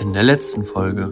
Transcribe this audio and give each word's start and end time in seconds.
In 0.00 0.14
der 0.14 0.22
letzten 0.22 0.64
Folge. 0.64 1.10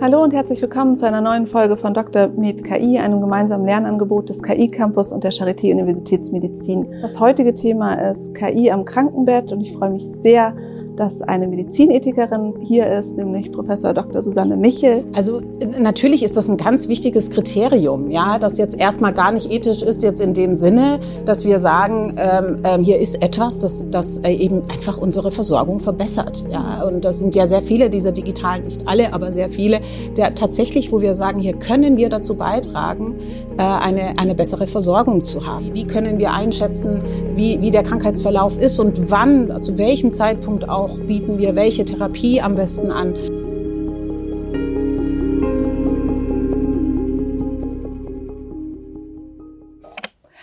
Hallo 0.00 0.22
und 0.22 0.32
herzlich 0.32 0.62
willkommen 0.62 0.96
zu 0.96 1.06
einer 1.06 1.20
neuen 1.20 1.46
Folge 1.46 1.76
von 1.76 1.92
Dr. 1.92 2.28
Med 2.28 2.64
KI, 2.64 2.98
einem 2.98 3.20
gemeinsamen 3.20 3.66
Lernangebot 3.66 4.30
des 4.30 4.42
KI 4.42 4.68
Campus 4.68 5.12
und 5.12 5.24
der 5.24 5.32
Charité 5.32 5.70
Universitätsmedizin. 5.70 6.90
Das 7.02 7.20
heutige 7.20 7.54
Thema 7.54 7.94
ist 7.96 8.34
KI 8.34 8.70
am 8.70 8.86
Krankenbett 8.86 9.52
und 9.52 9.60
ich 9.60 9.74
freue 9.74 9.90
mich 9.90 10.06
sehr, 10.06 10.56
dass 11.00 11.22
eine 11.22 11.48
Medizinethikerin 11.48 12.56
hier 12.60 12.86
ist, 12.86 13.16
nämlich 13.16 13.50
Professor 13.50 13.94
Dr. 13.94 14.20
Susanne 14.20 14.54
Michel. 14.58 15.02
Also 15.14 15.40
natürlich 15.78 16.22
ist 16.22 16.36
das 16.36 16.50
ein 16.50 16.58
ganz 16.58 16.88
wichtiges 16.88 17.30
Kriterium, 17.30 18.10
ja, 18.10 18.38
das 18.38 18.58
jetzt 18.58 18.78
erstmal 18.78 19.14
gar 19.14 19.32
nicht 19.32 19.50
ethisch 19.50 19.80
ist 19.80 20.02
jetzt 20.02 20.20
in 20.20 20.34
dem 20.34 20.54
Sinne, 20.54 21.00
dass 21.24 21.46
wir 21.46 21.58
sagen, 21.58 22.16
ähm, 22.18 22.58
ähm, 22.64 22.82
hier 22.82 22.98
ist 22.98 23.22
etwas, 23.22 23.60
das, 23.60 23.86
das 23.90 24.18
äh, 24.18 24.30
eben 24.30 24.64
einfach 24.70 24.98
unsere 24.98 25.30
Versorgung 25.30 25.80
verbessert, 25.80 26.44
ja, 26.50 26.82
und 26.82 27.02
das 27.02 27.18
sind 27.18 27.34
ja 27.34 27.46
sehr 27.46 27.62
viele 27.62 27.88
dieser 27.88 28.12
digitalen, 28.12 28.64
nicht 28.64 28.86
alle, 28.86 29.14
aber 29.14 29.32
sehr 29.32 29.48
viele, 29.48 29.80
der 30.18 30.34
tatsächlich, 30.34 30.92
wo 30.92 31.00
wir 31.00 31.14
sagen, 31.14 31.40
hier 31.40 31.54
können 31.54 31.96
wir 31.96 32.10
dazu 32.10 32.34
beitragen, 32.34 33.14
äh, 33.56 33.62
eine 33.62 34.18
eine 34.18 34.34
bessere 34.34 34.66
Versorgung 34.66 35.24
zu 35.24 35.46
haben. 35.46 35.72
Wie 35.72 35.86
können 35.86 36.18
wir 36.18 36.34
einschätzen, 36.34 37.00
wie 37.34 37.62
wie 37.62 37.70
der 37.70 37.84
Krankheitsverlauf 37.84 38.58
ist 38.58 38.78
und 38.78 39.10
wann, 39.10 39.62
zu 39.62 39.78
welchem 39.78 40.12
Zeitpunkt 40.12 40.68
auch 40.68 40.89
auch 40.90 40.98
bieten 40.98 41.38
wir 41.38 41.54
welche 41.54 41.84
Therapie 41.84 42.40
am 42.40 42.56
besten 42.56 42.90
an. 42.90 43.14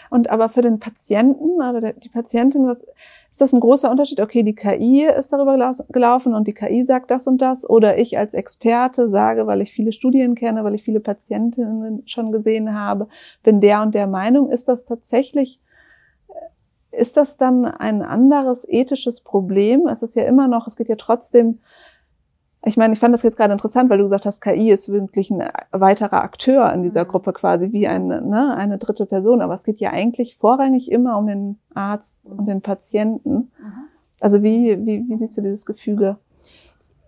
Und 0.09 0.29
aber 0.29 0.47
für 0.49 0.61
den 0.61 0.79
Patienten 0.79 1.61
oder 1.61 1.91
die 1.91 2.09
Patientin, 2.09 2.65
was 2.65 2.81
ist 3.29 3.41
das 3.41 3.53
ein 3.53 3.59
großer 3.59 3.91
Unterschied? 3.91 4.21
Okay, 4.21 4.41
die 4.41 4.55
KI 4.55 5.05
ist 5.05 5.33
darüber 5.33 5.73
gelaufen 5.89 6.33
und 6.33 6.47
die 6.47 6.53
KI 6.53 6.85
sagt 6.85 7.11
das 7.11 7.27
und 7.27 7.41
das. 7.41 7.69
Oder 7.69 7.97
ich 7.97 8.17
als 8.17 8.33
Experte 8.33 9.09
sage, 9.09 9.47
weil 9.47 9.61
ich 9.61 9.71
viele 9.71 9.91
Studien 9.91 10.33
kenne, 10.33 10.63
weil 10.63 10.75
ich 10.75 10.81
viele 10.81 11.01
Patientinnen 11.01 12.03
schon 12.05 12.31
gesehen 12.31 12.73
habe, 12.73 13.09
bin 13.43 13.59
der 13.59 13.81
und 13.81 13.93
der 13.93 14.07
Meinung. 14.07 14.49
Ist 14.49 14.69
das 14.69 14.85
tatsächlich 14.85 15.59
ist 16.91 17.17
das 17.17 17.37
dann 17.37 17.65
ein 17.65 18.01
anderes 18.01 18.65
ethisches 18.67 19.21
Problem? 19.21 19.87
Es 19.87 20.03
ist 20.03 20.15
ja 20.15 20.23
immer 20.23 20.47
noch, 20.47 20.67
es 20.67 20.75
geht 20.75 20.87
ja 20.87 20.95
trotzdem, 20.95 21.59
ich 22.65 22.77
meine, 22.77 22.93
ich 22.93 22.99
fand 22.99 23.13
das 23.13 23.23
jetzt 23.23 23.37
gerade 23.37 23.53
interessant, 23.53 23.89
weil 23.89 23.99
du 23.99 24.05
gesagt 24.05 24.25
hast, 24.25 24.41
KI 24.41 24.71
ist 24.71 24.89
wirklich 24.89 25.31
ein 25.31 25.43
weiterer 25.71 26.23
Akteur 26.23 26.71
in 26.73 26.83
dieser 26.83 27.03
mhm. 27.03 27.09
Gruppe 27.09 27.33
quasi, 27.33 27.71
wie 27.71 27.87
eine, 27.87 28.21
ne, 28.21 28.55
eine 28.55 28.77
dritte 28.77 29.05
Person. 29.05 29.41
Aber 29.41 29.53
es 29.53 29.63
geht 29.63 29.79
ja 29.79 29.91
eigentlich 29.91 30.37
vorrangig 30.37 30.91
immer 30.91 31.17
um 31.17 31.27
den 31.27 31.59
Arzt 31.73 32.17
und 32.29 32.45
den 32.47 32.61
Patienten. 32.61 33.51
Mhm. 33.59 33.73
Also 34.19 34.41
wie, 34.43 34.85
wie, 34.85 35.05
wie 35.07 35.15
siehst 35.15 35.37
du 35.37 35.41
dieses 35.41 35.65
Gefüge? 35.65 36.17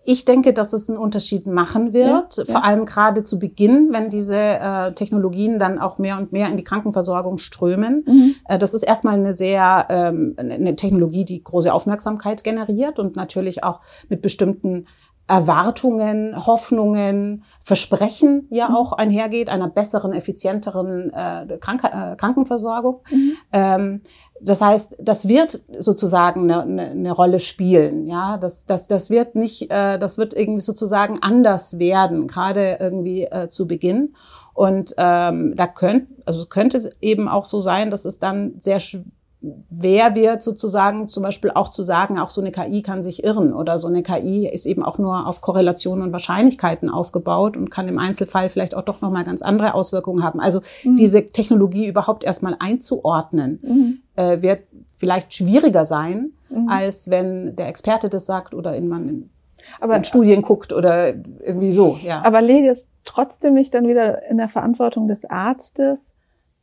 Ich 0.04 0.24
denke, 0.24 0.52
dass 0.52 0.72
es 0.72 0.88
einen 0.88 0.98
Unterschied 0.98 1.46
machen 1.46 1.92
wird, 1.92 2.36
ja, 2.36 2.44
ja. 2.44 2.52
vor 2.52 2.64
allem 2.64 2.86
gerade 2.86 3.22
zu 3.22 3.38
Beginn, 3.38 3.90
wenn 3.92 4.08
diese 4.08 4.36
äh, 4.36 4.92
Technologien 4.94 5.58
dann 5.58 5.78
auch 5.78 5.98
mehr 5.98 6.16
und 6.16 6.32
mehr 6.32 6.48
in 6.48 6.56
die 6.56 6.64
Krankenversorgung 6.64 7.38
strömen. 7.38 8.04
Mhm. 8.06 8.34
Äh, 8.48 8.58
das 8.58 8.72
ist 8.72 8.82
erstmal 8.82 9.14
eine 9.14 9.34
sehr 9.34 9.86
ähm, 9.90 10.34
eine 10.38 10.74
Technologie, 10.76 11.24
die 11.24 11.44
große 11.44 11.72
Aufmerksamkeit 11.72 12.44
generiert 12.44 12.98
und 12.98 13.16
natürlich 13.16 13.62
auch 13.62 13.80
mit 14.08 14.22
bestimmten 14.22 14.86
Erwartungen, 15.30 16.34
Hoffnungen, 16.44 17.44
Versprechen 17.60 18.48
ja 18.50 18.68
mhm. 18.68 18.74
auch 18.74 18.92
einhergeht, 18.92 19.48
einer 19.48 19.68
besseren, 19.68 20.12
effizienteren 20.12 21.12
äh, 21.12 21.56
Krank 21.60 21.84
äh, 21.84 22.16
Krankenversorgung. 22.16 23.00
Mhm. 23.10 23.36
Ähm, 23.52 24.00
das 24.40 24.60
heißt, 24.60 24.96
das 24.98 25.28
wird 25.28 25.60
sozusagen 25.78 26.50
eine, 26.50 26.62
eine, 26.62 26.90
eine 26.90 27.12
Rolle 27.12 27.38
spielen. 27.38 28.08
Ja, 28.08 28.38
das, 28.38 28.66
das, 28.66 28.88
das 28.88 29.08
wird 29.08 29.36
nicht, 29.36 29.70
äh, 29.70 29.98
das 29.98 30.18
wird 30.18 30.34
irgendwie 30.34 30.62
sozusagen 30.62 31.22
anders 31.22 31.78
werden, 31.78 32.26
gerade 32.26 32.78
irgendwie 32.80 33.24
äh, 33.24 33.48
zu 33.48 33.68
Beginn. 33.68 34.16
Und 34.54 34.94
ähm, 34.96 35.54
da 35.56 35.68
könnte, 35.68 36.12
also 36.26 36.44
könnte 36.46 36.78
es 36.78 36.90
eben 37.00 37.28
auch 37.28 37.44
so 37.44 37.60
sein, 37.60 37.90
dass 37.92 38.04
es 38.04 38.18
dann 38.18 38.56
sehr 38.58 38.80
wer 39.42 40.14
wird 40.14 40.42
sozusagen 40.42 41.08
zum 41.08 41.22
Beispiel 41.22 41.50
auch 41.50 41.70
zu 41.70 41.82
sagen, 41.82 42.18
auch 42.18 42.28
so 42.28 42.40
eine 42.40 42.52
KI 42.52 42.82
kann 42.82 43.02
sich 43.02 43.24
irren 43.24 43.54
oder 43.54 43.78
so 43.78 43.88
eine 43.88 44.02
KI 44.02 44.46
ist 44.46 44.66
eben 44.66 44.82
auch 44.82 44.98
nur 44.98 45.26
auf 45.26 45.40
Korrelationen 45.40 46.04
und 46.04 46.12
Wahrscheinlichkeiten 46.12 46.90
aufgebaut 46.90 47.56
und 47.56 47.70
kann 47.70 47.88
im 47.88 47.98
Einzelfall 47.98 48.50
vielleicht 48.50 48.74
auch 48.74 48.84
doch 48.84 49.00
nochmal 49.00 49.24
ganz 49.24 49.40
andere 49.40 49.74
Auswirkungen 49.74 50.22
haben. 50.22 50.40
Also 50.40 50.60
mhm. 50.84 50.96
diese 50.96 51.26
Technologie 51.26 51.86
überhaupt 51.86 52.22
erstmal 52.22 52.56
einzuordnen, 52.58 53.58
mhm. 53.62 53.98
äh, 54.16 54.42
wird 54.42 54.60
vielleicht 54.98 55.32
schwieriger 55.32 55.86
sein, 55.86 56.32
mhm. 56.50 56.68
als 56.68 57.08
wenn 57.08 57.56
der 57.56 57.68
Experte 57.68 58.10
das 58.10 58.26
sagt 58.26 58.52
oder 58.54 58.76
in 58.76 58.88
man 58.88 59.08
in, 59.08 59.30
aber, 59.80 59.96
in 59.96 60.04
Studien 60.04 60.42
guckt 60.42 60.74
oder 60.74 61.14
irgendwie 61.14 61.72
so. 61.72 61.98
Ja. 62.02 62.22
Aber 62.24 62.42
lege 62.42 62.68
es 62.68 62.88
trotzdem 63.06 63.54
nicht 63.54 63.72
dann 63.72 63.88
wieder 63.88 64.26
in 64.28 64.36
der 64.36 64.48
Verantwortung 64.48 65.08
des 65.08 65.24
Arztes, 65.24 66.12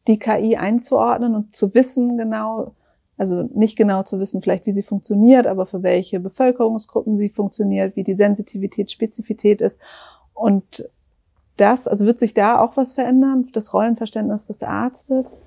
die 0.08 0.20
KI 0.20 0.56
einzuordnen 0.56 1.36
und 1.36 1.56
zu 1.56 1.74
wissen 1.74 2.18
genau, 2.18 2.74
also 3.18 3.44
nicht 3.54 3.78
genau 3.78 4.04
zu 4.04 4.20
wissen, 4.20 4.42
vielleicht 4.42 4.66
wie 4.66 4.74
sie 4.74 4.84
funktioniert, 4.84 5.48
aber 5.48 5.66
für 5.66 5.84
welche 5.84 6.20
Bevölkerungsgruppen 6.20 7.18
sie 7.18 7.30
funktioniert, 7.30 7.96
wie 7.96 8.04
die 8.04 8.16
Sensitivität, 8.16 8.92
Spezifität 8.92 9.62
ist. 9.62 9.80
Und 10.34 10.90
das, 11.58 11.88
also 11.88 12.06
wird 12.06 12.20
sich 12.20 12.34
da 12.34 12.60
auch 12.60 12.78
was 12.78 12.94
verändern, 12.94 13.48
das 13.52 13.74
Rollenverständnis 13.74 14.46
des 14.46 14.64
Arztes? 14.64 15.42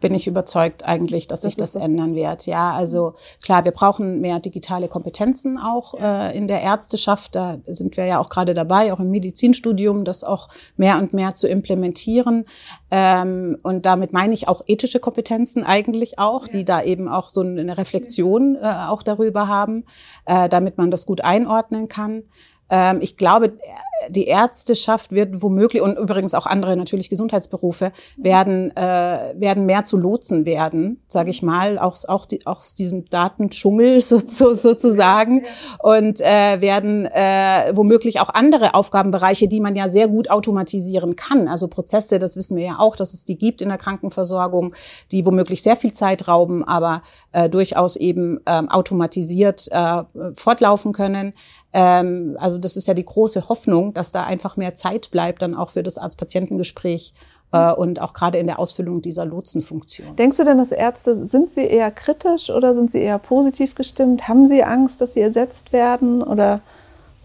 Bin 0.00 0.14
ich 0.14 0.26
überzeugt 0.26 0.84
eigentlich, 0.84 1.26
dass 1.26 1.40
das 1.40 1.48
sich 1.48 1.56
das, 1.56 1.72
das 1.72 1.82
ändern 1.82 2.14
wird. 2.14 2.46
Ja, 2.46 2.72
also 2.72 3.14
klar, 3.42 3.64
wir 3.64 3.72
brauchen 3.72 4.20
mehr 4.20 4.40
digitale 4.40 4.88
Kompetenzen 4.88 5.58
auch 5.58 5.94
äh, 5.94 6.36
in 6.36 6.48
der 6.48 6.62
Ärzteschaft. 6.62 7.34
Da 7.34 7.58
sind 7.66 7.96
wir 7.96 8.06
ja 8.06 8.18
auch 8.18 8.28
gerade 8.28 8.54
dabei, 8.54 8.92
auch 8.92 9.00
im 9.00 9.10
Medizinstudium, 9.10 10.04
das 10.04 10.24
auch 10.24 10.48
mehr 10.76 10.98
und 10.98 11.12
mehr 11.12 11.34
zu 11.34 11.48
implementieren. 11.48 12.44
Ähm, 12.90 13.58
und 13.62 13.86
damit 13.86 14.12
meine 14.12 14.34
ich 14.34 14.48
auch 14.48 14.62
ethische 14.66 15.00
Kompetenzen 15.00 15.64
eigentlich 15.64 16.18
auch, 16.18 16.46
ja. 16.46 16.52
die 16.52 16.64
da 16.64 16.82
eben 16.82 17.08
auch 17.08 17.28
so 17.28 17.40
eine 17.40 17.76
Reflexion 17.76 18.56
äh, 18.56 18.66
auch 18.88 19.02
darüber 19.02 19.48
haben, 19.48 19.84
äh, 20.26 20.48
damit 20.48 20.78
man 20.78 20.90
das 20.90 21.06
gut 21.06 21.22
einordnen 21.22 21.88
kann. 21.88 22.24
Ähm, 22.70 22.98
ich 23.00 23.16
glaube, 23.16 23.54
die 24.10 24.26
Ärzteschaft 24.26 25.12
wird 25.12 25.42
womöglich 25.42 25.82
und 25.82 25.98
übrigens 25.98 26.34
auch 26.34 26.46
andere 26.46 26.76
natürlich 26.76 27.10
Gesundheitsberufe 27.10 27.92
werden 28.16 28.74
äh, 28.76 29.34
werden 29.36 29.66
mehr 29.66 29.84
zu 29.84 29.96
Lotsen 29.96 30.46
werden, 30.46 31.02
sage 31.08 31.30
ich 31.30 31.42
mal, 31.42 31.78
auch 31.78 31.96
auch 32.06 32.26
die, 32.26 32.46
aus 32.46 32.74
diesem 32.74 33.06
Datendschungel 33.06 34.00
so, 34.00 34.18
so, 34.18 34.54
sozusagen. 34.54 35.44
Und 35.82 36.20
äh, 36.20 36.60
werden 36.60 37.06
äh, 37.06 37.72
womöglich 37.74 38.20
auch 38.20 38.30
andere 38.30 38.74
Aufgabenbereiche, 38.74 39.48
die 39.48 39.60
man 39.60 39.74
ja 39.74 39.88
sehr 39.88 40.08
gut 40.08 40.30
automatisieren 40.30 41.16
kann, 41.16 41.48
also 41.48 41.68
Prozesse, 41.68 42.18
das 42.18 42.36
wissen 42.36 42.56
wir 42.56 42.64
ja 42.64 42.78
auch, 42.78 42.96
dass 42.96 43.14
es 43.14 43.24
die 43.24 43.36
gibt 43.36 43.60
in 43.60 43.68
der 43.68 43.78
Krankenversorgung, 43.78 44.74
die 45.10 45.26
womöglich 45.26 45.62
sehr 45.62 45.76
viel 45.76 45.92
Zeit 45.92 46.28
rauben, 46.28 46.64
aber 46.64 47.02
äh, 47.32 47.48
durchaus 47.48 47.96
eben 47.96 48.38
äh, 48.44 48.62
automatisiert 48.68 49.68
äh, 49.70 50.04
fortlaufen 50.36 50.92
können. 50.92 51.34
Ähm, 51.72 52.36
also 52.40 52.58
das 52.58 52.76
ist 52.76 52.88
ja 52.88 52.94
die 52.94 53.04
große 53.04 53.48
Hoffnung, 53.48 53.92
dass 53.92 54.12
da 54.12 54.24
einfach 54.24 54.56
mehr 54.56 54.74
Zeit 54.74 55.10
bleibt, 55.10 55.42
dann 55.42 55.54
auch 55.54 55.70
für 55.70 55.82
das 55.82 55.98
Arzt-Patientengespräch 55.98 57.12
äh, 57.52 57.72
und 57.72 58.00
auch 58.00 58.12
gerade 58.12 58.38
in 58.38 58.46
der 58.46 58.58
Ausfüllung 58.58 59.02
dieser 59.02 59.24
Lotsenfunktion. 59.24 60.16
Denkst 60.16 60.38
du 60.38 60.44
denn, 60.44 60.58
dass 60.58 60.72
Ärzte, 60.72 61.26
sind 61.26 61.50
sie 61.50 61.64
eher 61.64 61.90
kritisch 61.90 62.50
oder 62.50 62.74
sind 62.74 62.90
sie 62.90 63.00
eher 63.00 63.18
positiv 63.18 63.74
gestimmt? 63.74 64.28
Haben 64.28 64.46
sie 64.46 64.64
Angst, 64.64 65.00
dass 65.00 65.14
sie 65.14 65.20
ersetzt 65.20 65.72
werden 65.72 66.22
oder 66.22 66.60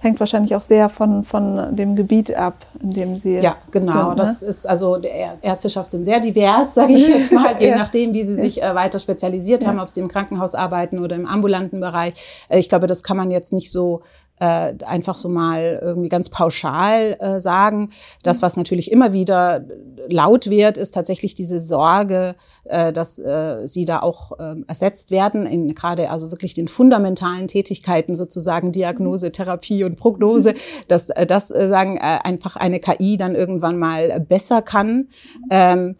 hängt 0.04 0.20
wahrscheinlich 0.20 0.54
auch 0.56 0.62
sehr 0.62 0.90
von, 0.90 1.24
von 1.24 1.76
dem 1.76 1.96
Gebiet 1.96 2.36
ab, 2.36 2.66
in 2.82 2.92
dem 2.92 3.18
sie 3.18 3.40
Ja, 3.40 3.56
genau. 3.72 3.94
Sind, 3.94 4.10
ne? 4.10 4.16
Das 4.18 4.44
ist 4.44 4.68
also 4.68 4.98
der 4.98 5.38
Ärzteschaft 5.42 5.92
sind 5.92 6.04
sehr 6.04 6.20
divers, 6.20 6.76
sage 6.76 6.94
ich 6.94 7.08
jetzt 7.08 7.32
mal, 7.32 7.56
je 7.60 7.70
ja. 7.70 7.78
nachdem, 7.78 8.14
wie 8.14 8.24
sie 8.24 8.36
sich 8.36 8.62
äh, 8.62 8.76
weiter 8.76 9.00
spezialisiert 9.00 9.64
ja. 9.64 9.70
haben, 9.70 9.80
ob 9.80 9.90
sie 9.90 10.02
im 10.02 10.10
Krankenhaus 10.10 10.56
arbeiten 10.56 11.00
oder 11.00 11.16
im 11.16 11.26
ambulanten 11.26 11.80
Bereich. 11.80 12.14
Äh, 12.50 12.60
ich 12.60 12.70
glaube, 12.70 12.88
das 12.88 13.02
kann 13.04 13.18
man 13.18 13.32
jetzt 13.32 13.54
nicht 13.54 13.72
so 13.72 14.02
äh, 14.44 14.74
einfach 14.86 15.16
so 15.16 15.30
mal 15.30 15.80
irgendwie 15.82 16.10
ganz 16.10 16.28
pauschal 16.28 17.16
äh, 17.20 17.40
sagen. 17.40 17.92
Das, 18.24 18.42
was 18.42 18.58
natürlich 18.58 18.92
immer 18.92 19.14
wieder 19.14 19.66
laut 20.10 20.50
wird, 20.50 20.78
ist 20.78 20.94
tatsächlich 20.94 21.34
diese 21.34 21.60
Sorge, 21.60 22.36
äh, 22.66 22.92
dass 22.92 23.20
äh, 23.20 23.66
sie 23.68 23.86
da 23.86 24.02
auch 24.02 24.38
äh, 24.38 24.56
ersetzt 24.68 25.12
werden, 25.12 25.46
in 25.46 25.74
gerade 25.76 26.10
also 26.10 26.30
wirklich 26.30 26.54
den 26.54 26.68
fundamentalen 26.68 27.48
Tätigkeiten 27.48 28.16
sozusagen 28.16 28.74
Diagnose, 28.74 29.32
Therapie 29.32 29.86
und 29.86 29.96
Prognose, 29.96 30.56
dass 30.90 31.10
äh, 31.10 31.26
das 31.26 31.50
äh, 31.50 31.70
sagen 31.70 31.96
äh, 31.96 32.20
einfach 32.24 32.58
eine 32.58 32.82
KI 32.82 33.16
dann 33.16 33.36
irgendwann 33.36 33.78
mal 33.78 34.20
besser 34.20 34.62
kann. 34.62 35.08
Ähm, 35.52 35.96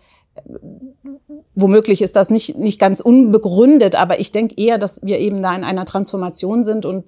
womöglich 1.56 2.02
ist 2.02 2.16
das 2.16 2.30
nicht, 2.30 2.58
nicht 2.58 2.80
ganz 2.80 3.00
unbegründet, 3.00 3.96
aber 3.96 4.20
ich 4.20 4.32
denke 4.32 4.56
eher, 4.58 4.78
dass 4.78 5.02
wir 5.04 5.20
eben 5.20 5.42
da 5.42 5.56
in 5.56 5.64
einer 5.64 5.86
Transformation 5.86 6.64
sind 6.64 6.86
und, 6.86 7.06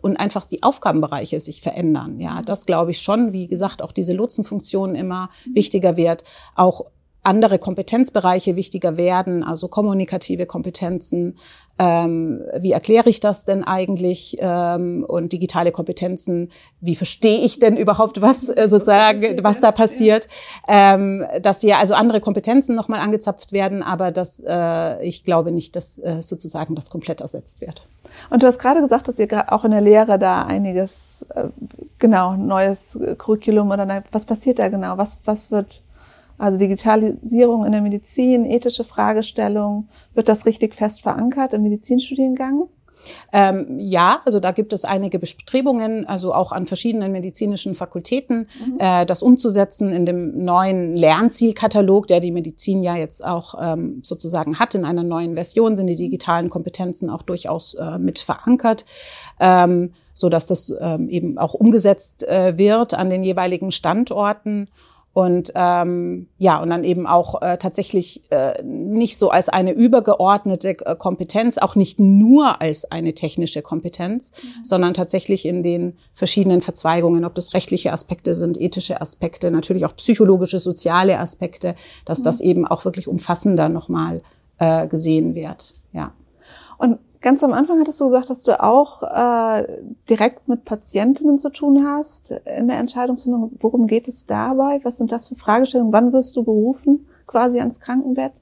und 0.00 0.16
einfach 0.16 0.44
die 0.44 0.62
Aufgabenbereiche 0.62 1.40
sich 1.40 1.60
verändern. 1.60 2.20
Ja, 2.20 2.42
das 2.42 2.66
glaube 2.66 2.92
ich 2.92 3.00
schon. 3.00 3.32
Wie 3.32 3.48
gesagt, 3.48 3.82
auch 3.82 3.92
diese 3.92 4.12
Lotsenfunktion 4.12 4.94
immer 4.94 5.30
wichtiger 5.52 5.96
wird. 5.96 6.24
Auch 6.54 6.86
andere 7.22 7.58
Kompetenzbereiche 7.58 8.56
wichtiger 8.56 8.96
werden, 8.96 9.44
also 9.44 9.68
kommunikative 9.68 10.46
Kompetenzen. 10.46 11.36
Ähm, 11.78 12.42
wie 12.60 12.72
erkläre 12.72 13.08
ich 13.08 13.20
das 13.20 13.44
denn 13.44 13.64
eigentlich? 13.64 14.36
Ähm, 14.40 15.04
und 15.06 15.32
digitale 15.32 15.72
Kompetenzen, 15.72 16.50
wie 16.80 16.94
verstehe 16.94 17.40
ich 17.40 17.58
denn 17.58 17.76
überhaupt, 17.76 18.20
was 18.20 18.48
äh, 18.48 18.68
sozusagen, 18.68 19.42
was 19.42 19.60
da 19.60 19.72
passiert? 19.72 20.28
Ähm, 20.68 21.26
dass 21.40 21.62
ja 21.62 21.78
also 21.78 21.94
andere 21.94 22.20
Kompetenzen 22.20 22.74
nochmal 22.74 23.00
angezapft 23.00 23.52
werden, 23.52 23.82
aber 23.82 24.12
dass 24.12 24.42
äh, 24.46 25.02
ich 25.02 25.24
glaube 25.24 25.52
nicht, 25.52 25.76
dass 25.76 25.98
äh, 25.98 26.22
sozusagen 26.22 26.74
das 26.74 26.90
komplett 26.90 27.20
ersetzt 27.20 27.60
wird. 27.60 27.88
Und 28.30 28.42
du 28.42 28.46
hast 28.46 28.58
gerade 28.58 28.80
gesagt, 28.80 29.08
dass 29.08 29.18
ihr 29.18 29.52
auch 29.52 29.64
in 29.64 29.70
der 29.70 29.80
Lehre 29.80 30.18
da 30.18 30.42
einiges, 30.42 31.24
äh, 31.34 31.48
genau, 31.98 32.34
neues 32.34 32.98
Curriculum 33.18 33.70
oder 33.70 34.04
was 34.10 34.24
passiert 34.24 34.58
da 34.58 34.68
genau? 34.68 34.98
Was, 34.98 35.20
was 35.24 35.50
wird 35.50 35.82
also 36.40 36.58
Digitalisierung 36.58 37.66
in 37.66 37.72
der 37.72 37.82
Medizin, 37.82 38.44
ethische 38.44 38.84
Fragestellungen, 38.84 39.88
wird 40.14 40.28
das 40.28 40.46
richtig 40.46 40.74
fest 40.74 41.02
verankert 41.02 41.52
im 41.52 41.62
Medizinstudiengang? 41.62 42.68
Ähm, 43.32 43.78
ja, 43.78 44.20
also 44.24 44.40
da 44.40 44.50
gibt 44.50 44.72
es 44.72 44.84
einige 44.84 45.18
Bestrebungen, 45.18 46.06
also 46.06 46.34
auch 46.34 46.52
an 46.52 46.66
verschiedenen 46.66 47.12
medizinischen 47.12 47.74
Fakultäten, 47.74 48.46
mhm. 48.64 48.76
äh, 48.78 49.06
das 49.06 49.22
umzusetzen 49.22 49.90
in 49.90 50.06
dem 50.06 50.44
neuen 50.44 50.96
Lernzielkatalog, 50.96 52.06
der 52.08 52.20
die 52.20 52.30
Medizin 52.30 52.82
ja 52.82 52.96
jetzt 52.96 53.24
auch 53.24 53.54
ähm, 53.60 54.00
sozusagen 54.02 54.58
hat. 54.58 54.74
In 54.74 54.84
einer 54.84 55.02
neuen 55.02 55.34
Version 55.34 55.76
sind 55.76 55.86
die 55.86 55.96
digitalen 55.96 56.50
Kompetenzen 56.50 57.10
auch 57.10 57.22
durchaus 57.22 57.74
äh, 57.74 57.98
mit 57.98 58.18
verankert. 58.18 58.84
Ähm, 59.38 59.92
so 60.12 60.28
dass 60.28 60.46
das 60.46 60.74
ähm, 60.80 61.08
eben 61.08 61.38
auch 61.38 61.54
umgesetzt 61.54 62.28
äh, 62.28 62.58
wird 62.58 62.92
an 62.92 63.08
den 63.08 63.22
jeweiligen 63.22 63.70
Standorten. 63.72 64.68
Und 65.12 65.50
ähm, 65.56 66.28
ja, 66.38 66.62
und 66.62 66.70
dann 66.70 66.84
eben 66.84 67.06
auch 67.06 67.42
äh, 67.42 67.58
tatsächlich 67.58 68.22
äh, 68.30 68.62
nicht 68.62 69.18
so 69.18 69.30
als 69.30 69.48
eine 69.48 69.72
übergeordnete 69.72 70.86
äh, 70.86 70.94
Kompetenz, 70.94 71.58
auch 71.58 71.74
nicht 71.74 71.98
nur 71.98 72.62
als 72.62 72.90
eine 72.92 73.12
technische 73.12 73.60
Kompetenz, 73.60 74.30
mhm. 74.30 74.64
sondern 74.64 74.94
tatsächlich 74.94 75.46
in 75.46 75.64
den 75.64 75.96
verschiedenen 76.14 76.62
Verzweigungen, 76.62 77.24
ob 77.24 77.34
das 77.34 77.54
rechtliche 77.54 77.92
Aspekte 77.92 78.36
sind, 78.36 78.60
ethische 78.60 79.00
Aspekte, 79.00 79.50
natürlich 79.50 79.84
auch 79.84 79.96
psychologische, 79.96 80.60
soziale 80.60 81.18
Aspekte, 81.18 81.74
dass 82.04 82.20
mhm. 82.20 82.24
das 82.24 82.40
eben 82.40 82.66
auch 82.66 82.84
wirklich 82.84 83.08
umfassender 83.08 83.68
nochmal 83.68 84.22
äh, 84.58 84.86
gesehen 84.86 85.34
wird. 85.34 85.74
Ja. 85.92 86.12
Und 86.78 86.98
Ganz 87.22 87.44
am 87.44 87.52
Anfang 87.52 87.78
hattest 87.80 88.00
du 88.00 88.06
gesagt, 88.06 88.30
dass 88.30 88.44
du 88.44 88.62
auch 88.62 89.02
äh, 89.02 89.66
direkt 90.08 90.48
mit 90.48 90.64
Patientinnen 90.64 91.38
zu 91.38 91.50
tun 91.50 91.86
hast 91.86 92.30
in 92.30 92.66
der 92.66 92.78
Entscheidungsfindung. 92.78 93.58
Worum 93.60 93.86
geht 93.86 94.08
es 94.08 94.24
dabei? 94.24 94.80
Was 94.84 94.96
sind 94.96 95.12
das 95.12 95.28
für 95.28 95.34
Fragestellungen? 95.34 95.92
Wann 95.92 96.14
wirst 96.14 96.34
du 96.36 96.44
berufen 96.44 97.06
quasi 97.26 97.58
ans 97.58 97.78
Krankenbett? 97.80 98.32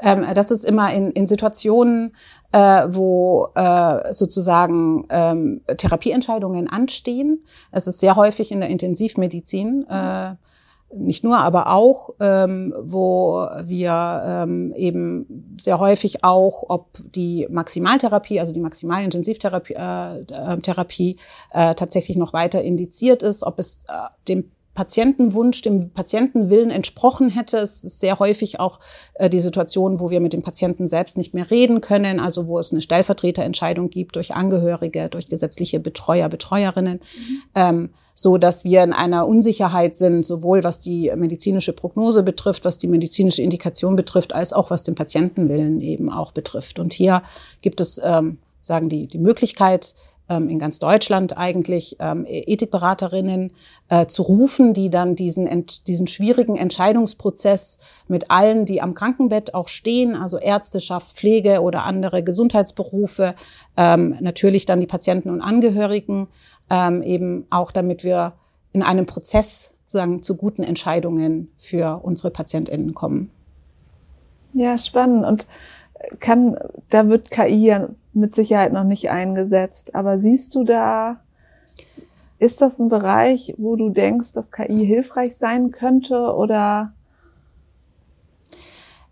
Ähm, 0.00 0.26
das 0.34 0.50
ist 0.50 0.64
immer 0.64 0.92
in, 0.92 1.12
in 1.12 1.26
Situationen, 1.26 2.16
äh, 2.50 2.86
wo 2.88 3.48
äh, 3.54 4.12
sozusagen 4.12 5.06
ähm, 5.10 5.60
Therapieentscheidungen 5.76 6.68
anstehen. 6.68 7.44
Es 7.70 7.86
ist 7.86 8.00
sehr 8.00 8.16
häufig 8.16 8.50
in 8.50 8.58
der 8.58 8.70
Intensivmedizin. 8.70 9.86
Äh, 9.88 10.34
nicht 10.92 11.22
nur, 11.22 11.38
aber 11.38 11.72
auch, 11.72 12.10
ähm, 12.20 12.74
wo 12.80 13.46
wir 13.64 14.22
ähm, 14.26 14.72
eben 14.74 15.56
sehr 15.60 15.78
häufig 15.78 16.24
auch, 16.24 16.64
ob 16.68 16.98
die 17.14 17.46
Maximaltherapie, 17.50 18.40
also 18.40 18.52
die 18.52 18.60
Maximalintensivtherapie 18.60 19.74
äh, 19.74 20.60
Therapie, 20.60 21.18
äh, 21.52 21.74
tatsächlich 21.74 22.16
noch 22.16 22.32
weiter 22.32 22.62
indiziert 22.62 23.22
ist, 23.22 23.44
ob 23.44 23.58
es 23.58 23.84
äh, 23.88 23.92
dem 24.28 24.50
Patientenwunsch, 24.74 25.62
dem 25.62 25.90
Patientenwillen 25.90 26.70
entsprochen 26.70 27.28
hätte. 27.28 27.58
Es 27.58 27.82
ist 27.82 27.98
sehr 27.98 28.18
häufig 28.20 28.60
auch 28.60 28.78
äh, 29.14 29.28
die 29.28 29.40
Situation, 29.40 29.98
wo 29.98 30.10
wir 30.10 30.20
mit 30.20 30.32
dem 30.32 30.42
Patienten 30.42 30.86
selbst 30.86 31.16
nicht 31.16 31.34
mehr 31.34 31.50
reden 31.50 31.80
können, 31.80 32.20
also 32.20 32.46
wo 32.46 32.58
es 32.58 32.70
eine 32.70 32.80
Stellvertreterentscheidung 32.80 33.90
gibt 33.90 34.14
durch 34.16 34.34
Angehörige, 34.34 35.08
durch 35.08 35.26
gesetzliche 35.26 35.80
Betreuer, 35.80 36.28
Betreuerinnen, 36.28 37.00
mhm. 37.00 37.42
ähm, 37.56 37.90
so 38.14 38.38
dass 38.38 38.64
wir 38.64 38.84
in 38.84 38.92
einer 38.92 39.26
Unsicherheit 39.26 39.96
sind, 39.96 40.24
sowohl 40.24 40.62
was 40.62 40.78
die 40.78 41.10
medizinische 41.16 41.72
Prognose 41.72 42.22
betrifft, 42.22 42.64
was 42.64 42.78
die 42.78 42.86
medizinische 42.86 43.42
Indikation 43.42 43.96
betrifft, 43.96 44.32
als 44.32 44.52
auch 44.52 44.70
was 44.70 44.84
den 44.84 44.94
Patientenwillen 44.94 45.80
eben 45.80 46.10
auch 46.10 46.30
betrifft. 46.30 46.78
Und 46.78 46.92
hier 46.92 47.22
gibt 47.60 47.80
es, 47.80 48.00
ähm, 48.04 48.38
sagen 48.62 48.88
die, 48.88 49.08
die 49.08 49.18
Möglichkeit, 49.18 49.94
in 50.36 50.58
ganz 50.58 50.78
Deutschland 50.78 51.36
eigentlich 51.36 51.96
ähm, 51.98 52.24
e-, 52.26 52.44
Ethikberaterinnen 52.46 53.52
äh, 53.88 54.06
zu 54.06 54.22
rufen, 54.22 54.74
die 54.74 54.90
dann 54.90 55.16
diesen, 55.16 55.66
diesen 55.86 56.06
schwierigen 56.06 56.56
Entscheidungsprozess 56.56 57.78
mit 58.08 58.30
allen, 58.30 58.64
die 58.64 58.80
am 58.80 58.94
Krankenbett 58.94 59.54
auch 59.54 59.68
stehen, 59.68 60.14
also 60.14 60.38
Ärzteschaft, 60.38 61.16
Pflege 61.16 61.60
oder 61.60 61.84
andere 61.84 62.22
Gesundheitsberufe, 62.22 63.34
ähm, 63.76 64.16
natürlich 64.20 64.66
dann 64.66 64.80
die 64.80 64.86
Patienten 64.86 65.30
und 65.30 65.40
Angehörigen, 65.40 66.28
eben 66.72 67.46
auch 67.50 67.72
damit 67.72 68.04
wir 68.04 68.34
in 68.72 68.84
einem 68.84 69.06
Prozess 69.06 69.72
sagen, 69.86 70.22
zu 70.22 70.36
guten 70.36 70.62
Entscheidungen 70.62 71.50
für 71.58 72.00
unsere 72.04 72.30
PatientInnen 72.30 72.94
kommen. 72.94 73.30
Ja, 74.52 74.78
spannend. 74.78 75.24
Und 75.26 75.46
kann, 76.20 76.56
da 76.90 77.08
wird 77.08 77.30
KI 77.30 77.66
ja 77.66 77.88
mit 78.12 78.34
Sicherheit 78.34 78.72
noch 78.72 78.84
nicht 78.84 79.10
eingesetzt. 79.10 79.94
Aber 79.94 80.18
siehst 80.18 80.54
du 80.54 80.64
da, 80.64 81.20
ist 82.38 82.60
das 82.60 82.78
ein 82.78 82.88
Bereich, 82.88 83.54
wo 83.58 83.76
du 83.76 83.90
denkst, 83.90 84.32
dass 84.32 84.52
KI 84.52 84.84
hilfreich 84.86 85.36
sein 85.36 85.70
könnte 85.70 86.34
oder? 86.34 86.92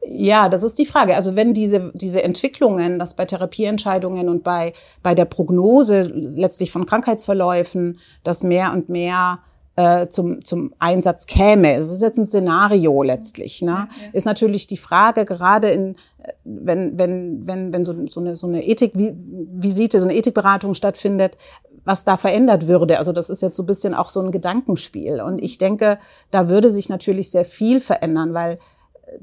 Ja, 0.01 0.49
das 0.49 0.63
ist 0.63 0.79
die 0.79 0.87
Frage. 0.87 1.15
Also 1.17 1.37
wenn 1.37 1.53
diese, 1.53 1.93
diese 1.95 2.23
Entwicklungen, 2.23 2.99
dass 2.99 3.15
bei 3.15 3.27
Therapieentscheidungen 3.27 4.29
und 4.29 4.45
bei, 4.45 4.73
bei 5.03 5.15
der 5.15 5.27
Prognose 5.27 6.03
letztlich 6.03 6.73
von 6.73 6.87
Krankheitsverläufen, 6.87 7.99
dass 8.25 8.43
mehr 8.43 8.73
und 8.73 8.89
mehr 8.89 9.41
äh, 9.79 10.09
zum, 10.09 10.45
zum 10.45 10.75
Einsatz 10.81 11.27
käme. 11.27 11.75
Es 11.75 11.93
ist 11.93 12.03
jetzt 12.03 12.19
ein 12.19 12.27
Szenario 12.27 13.01
letztlich. 13.05 13.63
Ne? 13.63 13.89
Ist 14.13 14.27
natürlich 14.27 14.67
die 14.67 14.77
Frage, 14.77 15.25
gerade 15.25 15.69
in, 15.69 15.95
äh, 16.19 16.33
wenn, 16.43 16.99
wenn, 16.99 17.47
wenn, 17.47 17.73
wenn 17.73 17.85
so, 17.85 17.95
so 18.09 18.19
eine, 18.19 18.35
so 18.35 18.49
eine 18.49 18.67
Ethikvisite, 18.67 20.01
so 20.01 20.09
eine 20.09 20.17
Ethikberatung 20.17 20.75
stattfindet, 20.75 21.37
was 21.85 22.05
da 22.05 22.17
verändert 22.17 22.67
würde. 22.67 22.99
Also 22.99 23.13
das 23.13 23.31
ist 23.31 23.41
jetzt 23.41 23.55
so 23.55 23.63
ein 23.63 23.67
bisschen 23.67 23.95
auch 23.95 24.09
so 24.09 24.21
ein 24.21 24.33
Gedankenspiel. 24.33 25.21
Und 25.21 25.41
ich 25.41 25.59
denke, 25.59 25.99
da 26.33 26.49
würde 26.49 26.73
sich 26.73 26.89
natürlich 26.89 27.31
sehr 27.31 27.45
viel 27.45 27.79
verändern, 27.79 28.35
weil 28.35 28.59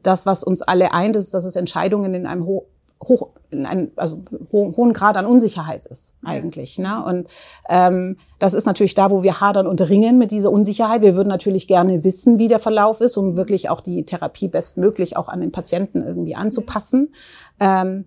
das, 0.01 0.25
was 0.25 0.42
uns 0.42 0.62
alle 0.62 0.94
eint, 0.94 1.18
ist, 1.18 1.34
dass 1.34 1.44
es 1.44 1.58
Entscheidungen 1.58 2.13
in 2.13 2.25
einem 2.25 2.46
ho 2.46 2.66
hoch, 3.03 3.30
in 3.51 3.65
einem, 3.65 3.92
also 3.95 4.21
ho 4.51 4.74
hohen 4.75 4.94
Grad 4.94 5.18
an 5.18 5.25
Unsicherheit 5.25 5.86
ist 5.86 6.15
eigentlich. 6.24 6.77
Ne? 6.80 7.03
Und 7.03 7.27
ähm, 7.70 8.17
das 8.39 8.53
ist 8.53 8.65
natürlich 8.65 8.96
da, 8.96 9.12
wo 9.12 9.24
wir 9.24 9.39
hadern 9.41 9.67
und 9.67 9.81
ringen 9.89 10.17
mit 10.17 10.31
dieser 10.31 10.51
Unsicherheit. 10.51 11.01
Wir 11.01 11.15
würden 11.15 11.29
natürlich 11.29 11.67
gerne 11.67 12.03
wissen, 12.03 12.39
wie 12.39 12.48
der 12.48 12.60
Verlauf 12.60 13.01
ist, 13.01 13.17
um 13.17 13.36
wirklich 13.36 13.70
auch 13.70 13.81
die 13.81 14.03
Therapie 14.03 14.48
bestmöglich 14.48 15.17
auch 15.17 15.29
an 15.29 15.41
den 15.41 15.51
Patienten 15.51 16.01
irgendwie 16.01 16.36
anzupassen. 16.36 17.13
Ähm, 17.60 18.05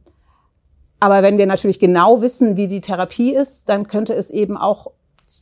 aber 1.01 1.23
wenn 1.23 1.39
wir 1.39 1.47
natürlich 1.47 1.79
genau 1.79 2.21
wissen, 2.21 2.57
wie 2.57 2.67
die 2.67 2.81
Therapie 2.81 3.35
ist, 3.35 3.69
dann 3.69 3.87
könnte 3.87 4.15
es 4.15 4.31
eben 4.31 4.57
auch 4.57 4.91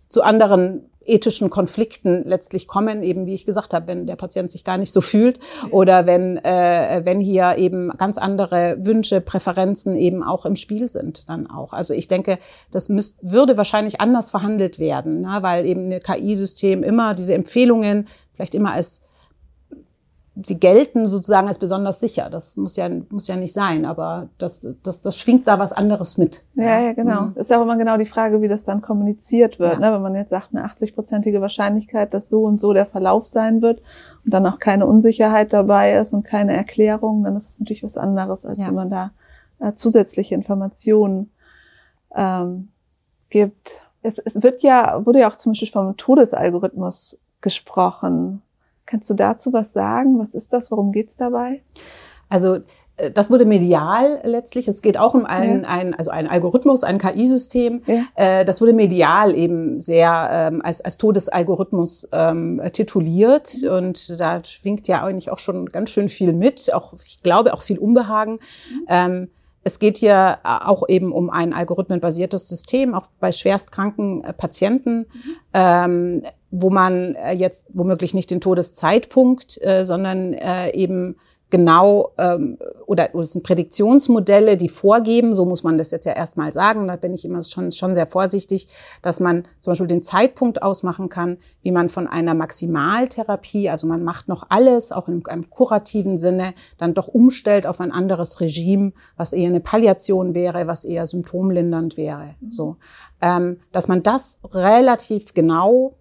zu 0.09 0.23
anderen 0.23 0.91
ethischen 1.09 1.51
Konflikten 1.51 2.23
letztlich 2.25 2.67
kommen, 2.67 3.03
eben 3.03 3.27
wie 3.27 3.35
ich 3.35 3.47
gesagt 3.47 3.75
habe, 3.75 3.89
wenn 3.89 4.07
der 4.07 4.17
Patient 4.17 4.51
sich 4.51 4.65
gar 4.65 4.79
nicht 4.79 4.93
so 4.93 5.01
fühlt 5.01 5.39
oder 5.71 6.07
wenn, 6.07 6.37
äh, 6.39 7.03
wenn 7.05 7.21
hier 7.21 7.57
eben 7.59 7.91
ganz 7.91 8.19
andere 8.19 8.77
Wünsche, 8.81 9.21
Präferenzen 9.21 9.97
eben 9.97 10.23
auch 10.23 10.47
im 10.47 10.57
Spiel 10.57 10.89
sind 10.89 11.29
dann 11.29 11.49
auch. 11.49 11.73
Also 11.73 11.95
ich 11.95 12.09
denke, 12.09 12.39
das 12.71 12.89
müsst, 12.89 13.17
würde 13.23 13.57
wahrscheinlich 13.57 14.01
anders 14.01 14.31
verhandelt 14.31 14.79
werden, 14.79 15.23
ne? 15.23 15.39
weil 15.41 15.67
eben 15.67 15.91
ein 15.91 16.01
KI-System 16.01 16.83
immer 16.83 17.15
diese 17.15 17.35
Empfehlungen 17.35 18.07
vielleicht 18.35 18.55
immer 18.55 18.73
als 18.73 19.03
sie 20.43 20.59
gelten 20.59 21.09
sozusagen 21.09 21.49
als 21.49 21.59
besonders 21.59 21.99
sicher. 21.99 22.29
Das 22.29 22.57
muss 22.57 22.77
ja, 22.77 22.89
muss 23.09 23.27
ja 23.27 23.37
nicht 23.37 23.55
sein, 23.55 23.87
aber 23.87 24.29
das, 24.37 24.69
das, 24.83 25.01
das 25.01 25.19
schwingt 25.19 25.49
da 25.49 25.59
was 25.59 25.73
anderes 25.73 26.19
mit. 26.19 26.45
Ja, 26.55 26.79
ja, 26.79 26.93
genau. 26.93 27.23
Mhm. 27.23 27.37
Ist 27.37 27.51
ja 27.51 27.59
auch 27.59 27.63
immer 27.63 27.77
genau 27.77 27.97
die 27.97 28.05
Frage, 28.07 28.43
wie 28.43 28.49
das 28.49 28.65
dann 28.65 28.83
kommuniziert 28.83 29.59
wird. 29.59 29.75
Ja. 29.75 29.79
Ne? 29.79 29.93
Wenn 29.93 30.03
man 30.03 30.15
jetzt 30.15 30.31
sagt, 30.31 30.51
eine 30.53 30.67
80-prozentige 30.67 31.41
Wahrscheinlichkeit, 31.41 32.13
dass 32.13 32.29
so 32.29 32.43
und 32.43 32.61
so 32.61 32.75
der 32.75 32.85
Verlauf 32.85 33.27
sein 33.27 33.63
wird 33.63 33.81
und 34.25 34.35
dann 34.35 34.47
auch 34.47 34.59
keine 34.59 34.87
Unsicherheit 34.87 35.53
dabei 35.53 35.97
ist 35.97 36.13
und 36.13 36.25
keine 36.25 36.55
Erklärung, 36.55 37.25
dann 37.25 37.35
ist 37.37 37.49
es 37.49 37.61
natürlich 37.61 37.83
was 37.83 37.97
anderes, 37.97 38.45
als 38.45 38.59
ja. 38.59 38.69
wenn 38.69 38.75
man 38.75 38.91
da 38.91 39.13
äh, 39.59 39.73
zusätzliche 39.73 40.35
Informationen 40.35 41.31
ähm, 42.15 42.69
gibt. 43.31 43.81
Es, 44.03 44.19
es 44.19 44.43
wird 44.43 44.63
ja, 44.63 45.05
wurde 45.07 45.21
ja 45.21 45.31
auch 45.31 45.37
zum 45.37 45.53
Beispiel 45.53 45.69
vom 45.69 45.97
Todesalgorithmus 45.97 47.19
gesprochen. 47.41 48.43
Kannst 48.87 49.11
du 49.11 49.15
dazu 49.15 49.53
was 49.53 49.73
sagen? 49.73 50.19
Was 50.19 50.35
ist 50.35 50.53
das? 50.53 50.71
Worum 50.71 50.93
geht's 50.93 51.17
dabei? 51.17 51.63
Also 52.29 52.59
äh, 52.97 53.11
das 53.11 53.31
wurde 53.31 53.45
medial 53.45 54.21
letztlich. 54.25 54.69
Es 54.69 54.83
geht 54.83 54.99
auch 54.99 55.15
um 55.15 55.27
ein, 55.27 55.63
ja. 55.63 55.69
ein 55.69 55.95
also 55.95 56.11
ein 56.11 56.27
Algorithmus, 56.29 56.85
ein 56.85 56.99
KI-System. 56.99 57.83
Ja. 57.87 58.05
Äh, 58.15 58.45
das 58.45 58.61
wurde 58.61 58.73
medial 58.73 59.35
eben 59.35 59.81
sehr 59.81 60.29
ähm, 60.33 60.63
als, 60.63 60.81
als 60.81 60.99
Todesalgorithmus 60.99 62.09
ähm, 62.13 62.61
tituliert. 62.73 63.53
Mhm. 63.63 63.69
Und 63.71 64.21
da 64.21 64.43
schwingt 64.45 64.89
ja 64.89 65.03
eigentlich 65.03 65.31
auch 65.31 65.39
schon 65.39 65.67
ganz 65.67 65.91
schön 65.91 66.09
viel 66.09 66.33
mit. 66.33 66.73
Auch, 66.73 66.95
ich 67.05 67.23
glaube, 67.23 67.55
auch 67.55 67.63
viel 67.63 67.79
Unbehagen. 67.79 68.33
Mhm. 68.33 68.87
Ähm, 68.89 69.29
es 69.67 69.81
geht 69.81 69.97
hier 69.97 70.39
äh, 70.45 70.49
auch 70.65 70.89
eben 70.89 71.11
um 71.11 71.29
ein 71.29 71.53
algorithmenbasiertes 71.53 72.49
System, 72.49 72.95
auch 72.95 73.09
bei 73.19 73.33
schwerstkranken 73.33 74.23
äh, 74.23 74.33
Patienten, 74.33 74.99
mhm. 74.99 75.37
ähm, 75.55 76.23
wo 76.53 76.71
man 76.71 77.17
äh, 77.17 77.33
jetzt 77.33 77.67
womöglich 77.75 78.15
nicht 78.15 78.31
den 78.31 78.41
Todeszeitpunkt, 78.41 79.61
äh, 79.61 79.85
sondern 79.85 80.35
äh, 80.35 80.71
eben 80.71 81.17
genau 81.51 82.13
ähm, 82.19 82.59
oder, 82.87 83.11
oder 83.13 83.23
es 83.23 83.33
sind 83.33 83.45
Prädiktionsmodelle, 83.45 84.57
die 84.57 84.69
vorgeben, 84.69 85.35
so 85.35 85.45
muss 85.45 85.63
man 85.63 85.79
das 85.79 85.91
jetzt 85.91 86.05
ja 86.05 86.13
erstmal 86.13 86.53
sagen, 86.53 86.89
da 86.89 86.97
bin 86.97 87.15
ich 87.15 87.25
immer 87.25 87.43
schon, 87.43 87.71
schon 87.71 87.95
sehr 87.95 88.07
vorsichtig, 88.09 88.69
dass 89.03 89.21
man 89.21 89.45
zum 89.61 89.73
Beispiel 89.73 89.87
den 89.87 90.03
Zeitpunkt 90.03 90.63
ausmachen 90.63 91.09
kann, 91.09 91.39
wie 91.63 91.71
man 91.71 91.89
von 91.89 92.09
einer 92.09 92.35
Maximaltherapie, 92.35 93.71
also 93.71 93.87
man 93.87 94.03
macht 94.03 94.29
noch 94.29 94.47
alles, 94.49 94.91
auch 94.91 95.09
in 95.09 95.25
einem 95.27 95.49
kurativen 95.51 96.19
Sinne, 96.19 96.53
dann 96.79 96.95
doch 96.95 97.09
umstellt 97.09 97.67
auf 97.67 97.81
ein 97.81 97.93
anderes 97.93 98.41
Regime, 98.41 98.93
was 99.17 99.33
eher 99.33 99.49
eine 99.49 99.61
Palliation 99.61 100.35
wäre, 100.35 100.67
was 100.67 100.85
eher 100.85 101.07
symptomlindernd 101.07 101.97
wäre. 101.97 102.35
Mhm. 102.41 102.51
So, 102.51 102.77
ähm, 103.21 103.59
dass 103.73 103.87
man 103.87 104.03
das 104.03 104.41
relativ 104.53 105.35
genau 105.35 105.95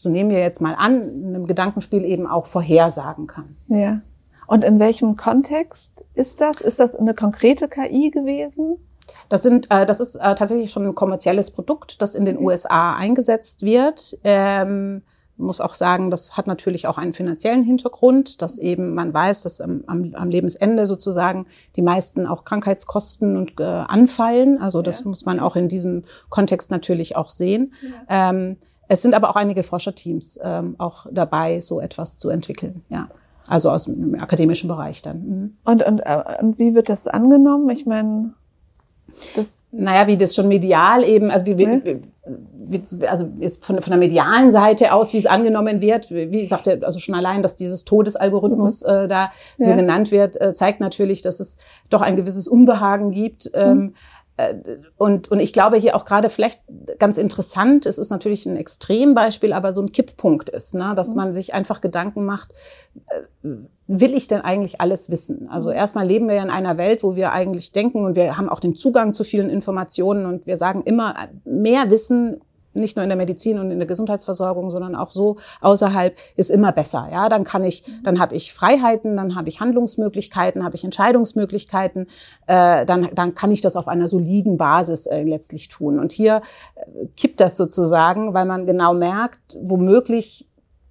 so 0.00 0.08
nehmen 0.10 0.30
wir 0.30 0.38
jetzt 0.38 0.60
mal 0.60 0.76
an, 0.76 1.02
in 1.02 1.26
einem 1.34 1.46
Gedankenspiel 1.48 2.04
eben 2.04 2.28
auch 2.28 2.46
vorhersagen 2.46 3.26
kann. 3.26 3.56
Ja. 3.66 4.00
Und 4.48 4.64
in 4.64 4.80
welchem 4.80 5.16
Kontext 5.16 5.92
ist 6.14 6.40
das? 6.40 6.60
Ist 6.60 6.80
das 6.80 6.96
eine 6.96 7.14
konkrete 7.14 7.68
KI 7.68 8.10
gewesen? 8.10 8.78
Das 9.28 9.42
sind, 9.42 9.70
äh, 9.70 9.84
das 9.86 10.00
ist 10.00 10.16
äh, 10.16 10.34
tatsächlich 10.34 10.72
schon 10.72 10.86
ein 10.86 10.94
kommerzielles 10.94 11.50
Produkt, 11.50 12.00
das 12.00 12.14
in 12.14 12.24
den 12.24 12.38
USA 12.38 12.94
eingesetzt 12.94 13.62
wird. 13.62 14.18
Ähm, 14.24 15.02
muss 15.36 15.60
auch 15.60 15.74
sagen, 15.74 16.10
das 16.10 16.36
hat 16.36 16.46
natürlich 16.46 16.88
auch 16.88 16.96
einen 16.96 17.12
finanziellen 17.12 17.62
Hintergrund, 17.62 18.40
dass 18.42 18.58
eben 18.58 18.94
man 18.94 19.12
weiß, 19.12 19.42
dass 19.42 19.60
am, 19.60 19.84
am, 19.86 20.14
am 20.14 20.30
Lebensende 20.30 20.86
sozusagen 20.86 21.46
die 21.76 21.82
meisten 21.82 22.26
auch 22.26 22.44
Krankheitskosten 22.44 23.36
und, 23.36 23.60
äh, 23.60 23.64
anfallen. 23.64 24.58
Also 24.60 24.80
das 24.80 25.00
ja. 25.00 25.08
muss 25.08 25.26
man 25.26 25.40
auch 25.40 25.56
in 25.56 25.68
diesem 25.68 26.04
Kontext 26.30 26.70
natürlich 26.70 27.16
auch 27.16 27.28
sehen. 27.28 27.74
Ja. 28.08 28.30
Ähm, 28.30 28.56
es 28.88 29.02
sind 29.02 29.14
aber 29.14 29.28
auch 29.28 29.36
einige 29.36 29.62
Forscherteams 29.62 30.40
ähm, 30.42 30.74
auch 30.78 31.06
dabei, 31.12 31.60
so 31.60 31.80
etwas 31.80 32.16
zu 32.16 32.30
entwickeln. 32.30 32.82
Ja. 32.88 33.08
Also 33.48 33.70
aus 33.70 33.84
dem 33.84 34.14
akademischen 34.14 34.68
Bereich 34.68 35.02
dann. 35.02 35.18
Mhm. 35.18 35.56
Und, 35.64 35.82
und, 35.82 36.00
äh, 36.00 36.22
und 36.40 36.58
wie 36.58 36.74
wird 36.74 36.88
das 36.88 37.06
angenommen? 37.06 37.68
Ich 37.70 37.86
meine, 37.86 38.34
das 39.34 39.58
naja, 39.70 40.06
wie 40.06 40.16
das 40.16 40.34
schon 40.34 40.48
medial 40.48 41.04
eben, 41.04 41.30
also 41.30 41.44
wie, 41.44 41.58
wie, 41.58 42.00
wie 42.24 43.06
also 43.06 43.28
ist 43.38 43.64
von, 43.64 43.82
von 43.82 43.90
der 43.90 43.98
medialen 43.98 44.50
Seite 44.50 44.92
aus, 44.92 45.12
wie 45.12 45.18
es 45.18 45.26
angenommen 45.26 45.82
wird, 45.82 46.10
wie 46.10 46.46
sagte, 46.46 46.80
also 46.82 46.98
schon 46.98 47.14
allein, 47.14 47.42
dass 47.42 47.56
dieses 47.56 47.84
Todesalgorithmus 47.84 48.82
mhm. 48.82 48.90
äh, 48.90 49.08
da 49.08 49.30
so 49.58 49.68
ja. 49.68 49.76
genannt 49.76 50.10
wird, 50.10 50.40
äh, 50.40 50.54
zeigt 50.54 50.80
natürlich, 50.80 51.20
dass 51.20 51.38
es 51.40 51.58
doch 51.90 52.00
ein 52.00 52.16
gewisses 52.16 52.48
Unbehagen 52.48 53.10
gibt. 53.10 53.50
Ähm, 53.54 53.78
mhm. 53.78 53.94
Äh, 54.38 54.78
und, 54.96 55.30
und 55.30 55.40
ich 55.40 55.52
glaube 55.52 55.76
hier 55.76 55.94
auch 55.94 56.04
gerade 56.04 56.30
vielleicht 56.30 56.60
ganz 56.98 57.18
interessant, 57.18 57.84
es 57.86 57.98
ist 57.98 58.10
natürlich 58.10 58.46
ein 58.46 58.56
Extrembeispiel, 58.56 59.52
aber 59.52 59.72
so 59.72 59.82
ein 59.82 59.92
Kipppunkt 59.92 60.48
ist, 60.48 60.74
ne? 60.74 60.94
dass 60.96 61.10
mhm. 61.10 61.16
man 61.16 61.32
sich 61.32 61.52
einfach 61.52 61.80
Gedanken 61.80 62.24
macht, 62.24 62.54
äh, 63.08 63.48
will 63.88 64.14
ich 64.14 64.28
denn 64.28 64.42
eigentlich 64.42 64.80
alles 64.80 65.10
wissen? 65.10 65.48
Also 65.48 65.70
mhm. 65.70 65.76
erstmal 65.76 66.06
leben 66.06 66.28
wir 66.28 66.36
ja 66.36 66.42
in 66.42 66.50
einer 66.50 66.78
Welt, 66.78 67.02
wo 67.02 67.16
wir 67.16 67.32
eigentlich 67.32 67.72
denken 67.72 68.04
und 68.04 68.16
wir 68.16 68.38
haben 68.38 68.48
auch 68.48 68.60
den 68.60 68.76
Zugang 68.76 69.12
zu 69.12 69.24
vielen 69.24 69.50
Informationen 69.50 70.24
und 70.24 70.46
wir 70.46 70.56
sagen 70.56 70.82
immer, 70.84 71.14
mehr 71.44 71.90
Wissen 71.90 72.40
nicht 72.78 72.96
nur 72.96 73.02
in 73.02 73.08
der 73.08 73.18
Medizin 73.18 73.58
und 73.58 73.70
in 73.70 73.78
der 73.78 73.86
Gesundheitsversorgung, 73.86 74.70
sondern 74.70 74.94
auch 74.94 75.10
so 75.10 75.36
außerhalb 75.60 76.16
ist 76.36 76.50
immer 76.50 76.72
besser. 76.72 77.08
Ja, 77.10 77.28
dann 77.28 77.44
kann 77.44 77.64
ich, 77.64 77.86
mhm. 77.86 78.04
dann 78.04 78.20
habe 78.20 78.34
ich 78.34 78.52
Freiheiten, 78.52 79.16
dann 79.16 79.34
habe 79.34 79.48
ich 79.48 79.60
Handlungsmöglichkeiten, 79.60 80.64
habe 80.64 80.76
ich 80.76 80.84
Entscheidungsmöglichkeiten, 80.84 82.06
äh, 82.46 82.86
dann 82.86 83.08
dann 83.14 83.34
kann 83.34 83.50
ich 83.50 83.60
das 83.60 83.76
auf 83.76 83.88
einer 83.88 84.08
soliden 84.08 84.56
Basis 84.56 85.06
äh, 85.06 85.22
letztlich 85.22 85.68
tun. 85.68 85.98
Und 85.98 86.12
hier 86.12 86.42
äh, 86.74 87.06
kippt 87.16 87.40
das 87.40 87.56
sozusagen, 87.56 88.34
weil 88.34 88.46
man 88.46 88.66
genau 88.66 88.94
merkt, 88.94 89.58
womöglich 89.60 90.47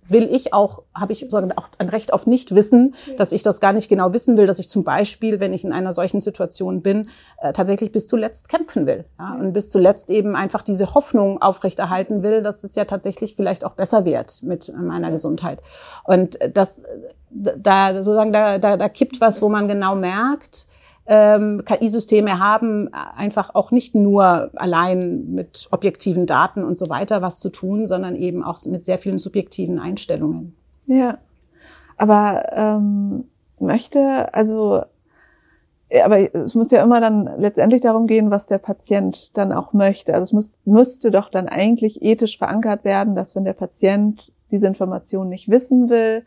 will 0.09 0.23
ich 0.31 0.53
auch, 0.53 0.83
habe 0.93 1.13
ich 1.13 1.27
sogar 1.29 1.47
auch 1.57 1.69
ein 1.77 1.89
Recht 1.89 2.13
auf 2.13 2.27
Nichtwissen, 2.27 2.95
dass 3.17 3.31
ich 3.31 3.43
das 3.43 3.59
gar 3.59 3.73
nicht 3.73 3.89
genau 3.89 4.13
wissen 4.13 4.37
will, 4.37 4.47
dass 4.47 4.59
ich 4.59 4.69
zum 4.69 4.83
Beispiel, 4.83 5.39
wenn 5.39 5.53
ich 5.53 5.63
in 5.63 5.71
einer 5.71 5.91
solchen 5.91 6.19
Situation 6.19 6.81
bin, 6.81 7.09
äh, 7.41 7.53
tatsächlich 7.53 7.91
bis 7.91 8.07
zuletzt 8.07 8.49
kämpfen 8.49 8.85
will. 8.85 9.05
Ja? 9.19 9.35
ja? 9.35 9.39
Und 9.39 9.53
bis 9.53 9.69
zuletzt 9.69 10.09
eben 10.09 10.35
einfach 10.35 10.63
diese 10.63 10.93
Hoffnung 10.93 11.41
aufrechterhalten 11.41 12.23
will, 12.23 12.41
dass 12.41 12.63
es 12.63 12.75
ja 12.75 12.85
tatsächlich 12.85 13.35
vielleicht 13.35 13.65
auch 13.65 13.73
besser 13.73 14.05
wird 14.05 14.43
mit 14.43 14.71
meiner 14.75 15.11
Gesundheit. 15.11 15.59
Und 16.03 16.37
das, 16.53 16.81
da 17.29 17.93
sozusagen, 17.93 18.33
da, 18.33 18.57
da, 18.57 18.77
da 18.77 18.89
kippt 18.89 19.21
was, 19.21 19.41
wo 19.41 19.49
man 19.49 19.67
genau 19.67 19.95
merkt, 19.95 20.67
ähm, 21.07 21.63
KI-Systeme 21.65 22.39
haben 22.39 22.89
einfach 22.93 23.55
auch 23.55 23.71
nicht 23.71 23.95
nur 23.95 24.51
allein 24.55 25.33
mit 25.33 25.67
objektiven 25.71 26.25
Daten 26.25 26.63
und 26.63 26.77
so 26.77 26.89
weiter 26.89 27.21
was 27.21 27.39
zu 27.39 27.49
tun, 27.49 27.87
sondern 27.87 28.15
eben 28.15 28.43
auch 28.43 28.63
mit 28.65 28.83
sehr 28.83 28.97
vielen 28.97 29.17
subjektiven 29.17 29.79
Einstellungen. 29.79 30.55
Ja, 30.85 31.17
aber 31.97 32.43
ähm, 32.51 33.25
möchte, 33.59 34.33
also, 34.33 34.83
aber 36.03 36.35
es 36.35 36.55
muss 36.55 36.71
ja 36.71 36.83
immer 36.83 36.99
dann 36.99 37.29
letztendlich 37.37 37.81
darum 37.81 38.07
gehen, 38.07 38.29
was 38.29 38.47
der 38.47 38.57
Patient 38.57 39.35
dann 39.37 39.53
auch 39.53 39.71
möchte. 39.71 40.13
Also 40.13 40.23
es 40.23 40.33
muss, 40.33 40.59
müsste 40.65 41.09
doch 41.09 41.29
dann 41.29 41.47
eigentlich 41.47 42.01
ethisch 42.01 42.37
verankert 42.37 42.83
werden, 42.83 43.15
dass 43.15 43.33
wenn 43.35 43.45
der 43.45 43.53
Patient 43.53 44.33
diese 44.51 44.67
Information 44.67 45.29
nicht 45.29 45.49
wissen 45.49 45.89
will, 45.89 46.25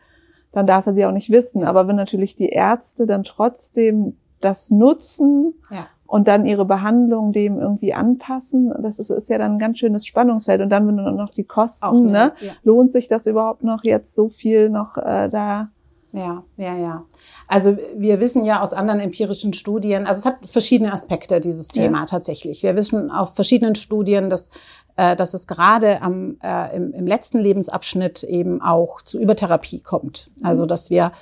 dann 0.53 0.67
darf 0.67 0.87
er 0.87 0.95
sie 0.95 1.05
auch 1.05 1.13
nicht 1.13 1.31
wissen. 1.31 1.65
Aber 1.65 1.87
wenn 1.87 1.97
natürlich 1.97 2.35
die 2.35 2.49
Ärzte 2.49 3.07
dann 3.07 3.25
trotzdem 3.25 4.17
das 4.41 4.71
nutzen 4.71 5.55
ja. 5.71 5.87
und 6.07 6.29
dann 6.29 6.47
ihre 6.47 6.65
Behandlung 6.65 7.33
dem 7.33 7.59
irgendwie 7.59 7.95
anpassen. 7.95 8.73
Das 8.83 8.99
ist, 8.99 9.11
ist 9.11 9.29
ja 9.29 9.39
dann 9.39 9.53
ein 9.53 9.59
ganz 9.59 9.79
schönes 9.79 10.07
Spannungsfeld. 10.07 10.61
Und 10.61 10.71
dann, 10.71 10.87
wenn 10.87 10.97
du 10.97 11.11
noch 11.11 11.31
die 11.31 11.45
Kosten, 11.45 11.87
Auch, 11.87 12.01
ne, 12.01 12.33
ja. 12.41 12.53
lohnt 12.63 12.93
sich 12.93 13.09
das 13.09 13.27
überhaupt 13.27 13.65
noch 13.65 13.85
jetzt 13.85 14.15
so 14.15 14.29
viel 14.29 14.71
noch 14.71 14.97
äh, 14.97 15.29
da 15.29 15.71
ja, 16.13 16.43
ja, 16.57 16.77
ja. 16.77 17.05
Also 17.47 17.77
wir 17.97 18.21
wissen 18.21 18.45
ja 18.45 18.63
aus 18.63 18.73
anderen 18.73 19.01
empirischen 19.01 19.53
Studien, 19.53 20.07
also 20.07 20.19
es 20.19 20.27
hat 20.27 20.47
verschiedene 20.47 20.93
Aspekte, 20.93 21.41
dieses 21.41 21.69
Thema 21.69 22.01
ja. 22.01 22.05
tatsächlich. 22.07 22.63
Wir 22.63 22.75
wissen 22.75 23.11
auf 23.11 23.35
verschiedenen 23.35 23.77
Studien, 23.77 24.29
dass, 24.29 24.51
äh, 24.97 25.15
dass 25.15 25.35
es 25.35 25.47
gerade 25.47 26.03
am, 26.03 26.37
äh, 26.43 26.77
im, 26.77 26.93
im 26.95 27.07
letzten 27.07 27.39
Lebensabschnitt 27.39 28.25
eben 28.25 28.61
auch 28.61 29.03
zu 29.03 29.21
Übertherapie 29.21 29.81
kommt. 29.81 30.31
Also 30.43 30.67
dass 30.67 30.91
wir 30.91 31.13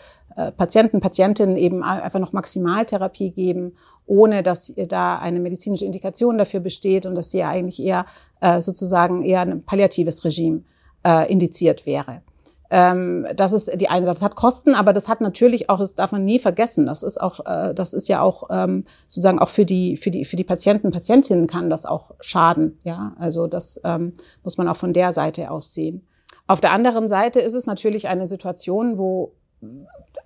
Patienten, 0.52 1.00
Patientinnen 1.00 1.56
eben 1.56 1.82
einfach 1.82 2.20
noch 2.20 2.32
Maximaltherapie 2.32 3.30
geben, 3.30 3.74
ohne 4.06 4.42
dass 4.42 4.72
da 4.88 5.18
eine 5.18 5.40
medizinische 5.40 5.84
Indikation 5.84 6.38
dafür 6.38 6.60
besteht 6.60 7.06
und 7.06 7.14
dass 7.14 7.30
sie 7.30 7.38
ja 7.38 7.48
eigentlich 7.48 7.82
eher 7.82 8.06
äh, 8.40 8.60
sozusagen 8.60 9.22
eher 9.22 9.42
ein 9.42 9.62
palliatives 9.64 10.24
Regime 10.24 10.62
äh, 11.06 11.30
indiziert 11.30 11.86
wäre. 11.86 12.22
Ähm, 12.70 13.26
das 13.34 13.52
ist 13.52 13.80
die 13.80 13.88
eine 13.88 14.04
Sache. 14.04 14.14
Das 14.14 14.22
hat 14.22 14.36
Kosten, 14.36 14.74
aber 14.74 14.92
das 14.92 15.08
hat 15.08 15.20
natürlich 15.20 15.70
auch, 15.70 15.78
das 15.78 15.94
darf 15.94 16.12
man 16.12 16.24
nie 16.24 16.38
vergessen. 16.38 16.86
Das 16.86 17.02
ist 17.02 17.20
auch, 17.20 17.40
äh, 17.46 17.74
das 17.74 17.94
ist 17.94 18.08
ja 18.08 18.20
auch 18.20 18.44
ähm, 18.50 18.84
sozusagen 19.06 19.38
auch 19.38 19.48
für 19.48 19.64
die 19.64 19.96
für 19.96 20.10
die 20.10 20.24
für 20.24 20.36
die 20.36 20.44
Patienten, 20.44 20.90
Patientinnen 20.90 21.46
kann 21.46 21.70
das 21.70 21.86
auch 21.86 22.12
schaden. 22.20 22.78
Ja, 22.84 23.14
also 23.18 23.46
das 23.46 23.80
ähm, 23.84 24.14
muss 24.44 24.58
man 24.58 24.68
auch 24.68 24.76
von 24.76 24.92
der 24.92 25.12
Seite 25.12 25.50
aus 25.50 25.72
sehen. 25.72 26.06
Auf 26.46 26.60
der 26.60 26.72
anderen 26.72 27.08
Seite 27.08 27.40
ist 27.40 27.54
es 27.54 27.66
natürlich 27.66 28.08
eine 28.08 28.26
Situation, 28.26 28.98
wo 28.98 29.32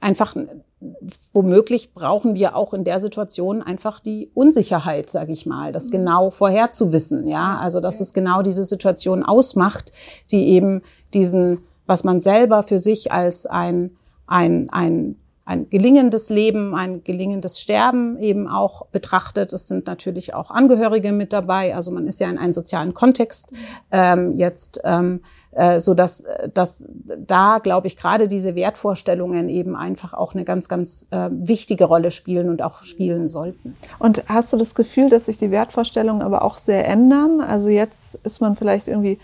einfach 0.01 0.37
womöglich 1.33 1.95
brauchen 1.95 2.35
wir 2.35 2.57
auch 2.57 2.75
in 2.75 2.85
der 2.85 2.99
Situation 2.99 3.63
einfach 3.63 4.01
die 4.01 4.31
Unsicherheit, 4.35 5.11
sage 5.11 5.33
ich 5.33 5.47
mal, 5.47 5.73
das 5.73 5.87
mhm. 5.87 5.93
genau 5.93 6.31
vorherzuwissen, 6.31 7.27
ja, 7.27 7.59
also 7.59 7.81
dass 7.81 8.01
es 8.01 8.13
genau 8.13 8.43
diese 8.43 8.65
Situation 8.65 9.23
ausmacht, 9.23 9.93
die 10.31 10.49
eben 10.49 10.83
diesen, 11.15 11.61
was 11.87 12.05
man 12.05 12.21
selber 12.21 12.63
für 12.63 12.79
sich 12.79 13.13
als 13.13 13.47
ein 13.47 13.97
ein 14.27 14.69
ein 14.71 15.17
ein 15.45 15.69
gelingendes 15.71 16.31
Leben, 16.31 16.75
ein 16.75 17.03
gelingendes 17.03 17.61
Sterben 17.61 18.19
eben 18.19 18.47
auch 18.47 18.87
betrachtet. 18.87 19.53
Es 19.53 19.69
sind 19.69 19.87
natürlich 19.87 20.35
auch 20.35 20.51
Angehörige 20.51 21.13
mit 21.13 21.33
dabei. 21.33 21.75
Also 21.75 21.91
man 21.91 22.07
ist 22.07 22.21
ja 22.21 22.31
in 22.31 22.39
einem 22.39 22.53
sozialen 22.53 22.95
Kontext 22.95 23.53
ähm, 23.91 24.35
jetzt 24.37 24.81
ähm, 24.85 25.21
äh, 25.53 25.81
so 25.81 25.93
dass, 25.95 26.25
dass 26.55 26.85
da, 27.19 27.59
glaube 27.59 27.87
ich, 27.87 27.97
gerade 27.97 28.27
diese 28.27 28.55
Wertvorstellungen 28.55 29.49
eben 29.49 29.77
einfach 29.77 30.15
auch 30.15 30.35
eine 30.35 30.45
ganz, 30.45 30.69
ganz 30.69 31.07
äh, 31.11 31.29
wichtige 31.31 31.85
Rolle 31.85 32.11
spielen 32.11 32.49
und 32.49 32.63
auch 32.63 32.83
spielen 32.83 33.27
sollten. 33.27 33.77
Und 33.99 34.25
hast 34.29 34.53
du 34.53 34.57
das 34.57 34.75
Gefühl, 34.75 35.11
dass 35.11 35.27
sich 35.27 35.37
die 35.37 35.51
Wertvorstellungen 35.51 36.23
aber 36.23 36.43
auch 36.43 36.57
sehr 36.57 36.89
ändern? 36.89 37.41
Also 37.41 37.69
jetzt 37.69 38.15
ist 38.25 38.41
man 38.41 38.57
vielleicht 38.57 38.89
irgendwie 38.89 39.19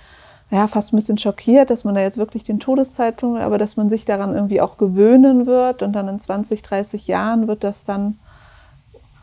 ja, 0.51 0.67
fast 0.67 0.93
ein 0.93 0.97
bisschen 0.97 1.19
schockiert, 1.19 1.71
dass 1.71 1.85
man 1.85 1.95
da 1.95 2.01
jetzt 2.01 2.19
wirklich 2.19 2.43
den 2.43 2.61
Todeszeitpunkt, 2.61 3.41
aber 3.41 3.59
dass 3.59 3.77
man 3.77 3.91
sich 3.91 4.05
daran 4.05 4.35
irgendwie 4.35 4.61
auch 4.61 4.79
gewöhnen 4.79 5.47
wird 5.47 5.83
und 5.83 5.93
dann 5.93 6.09
in 6.09 6.19
20, 6.19 6.63
30 6.63 7.07
Jahren 7.07 7.49
wird 7.49 7.65
das 7.65 7.85
dann 7.85 8.19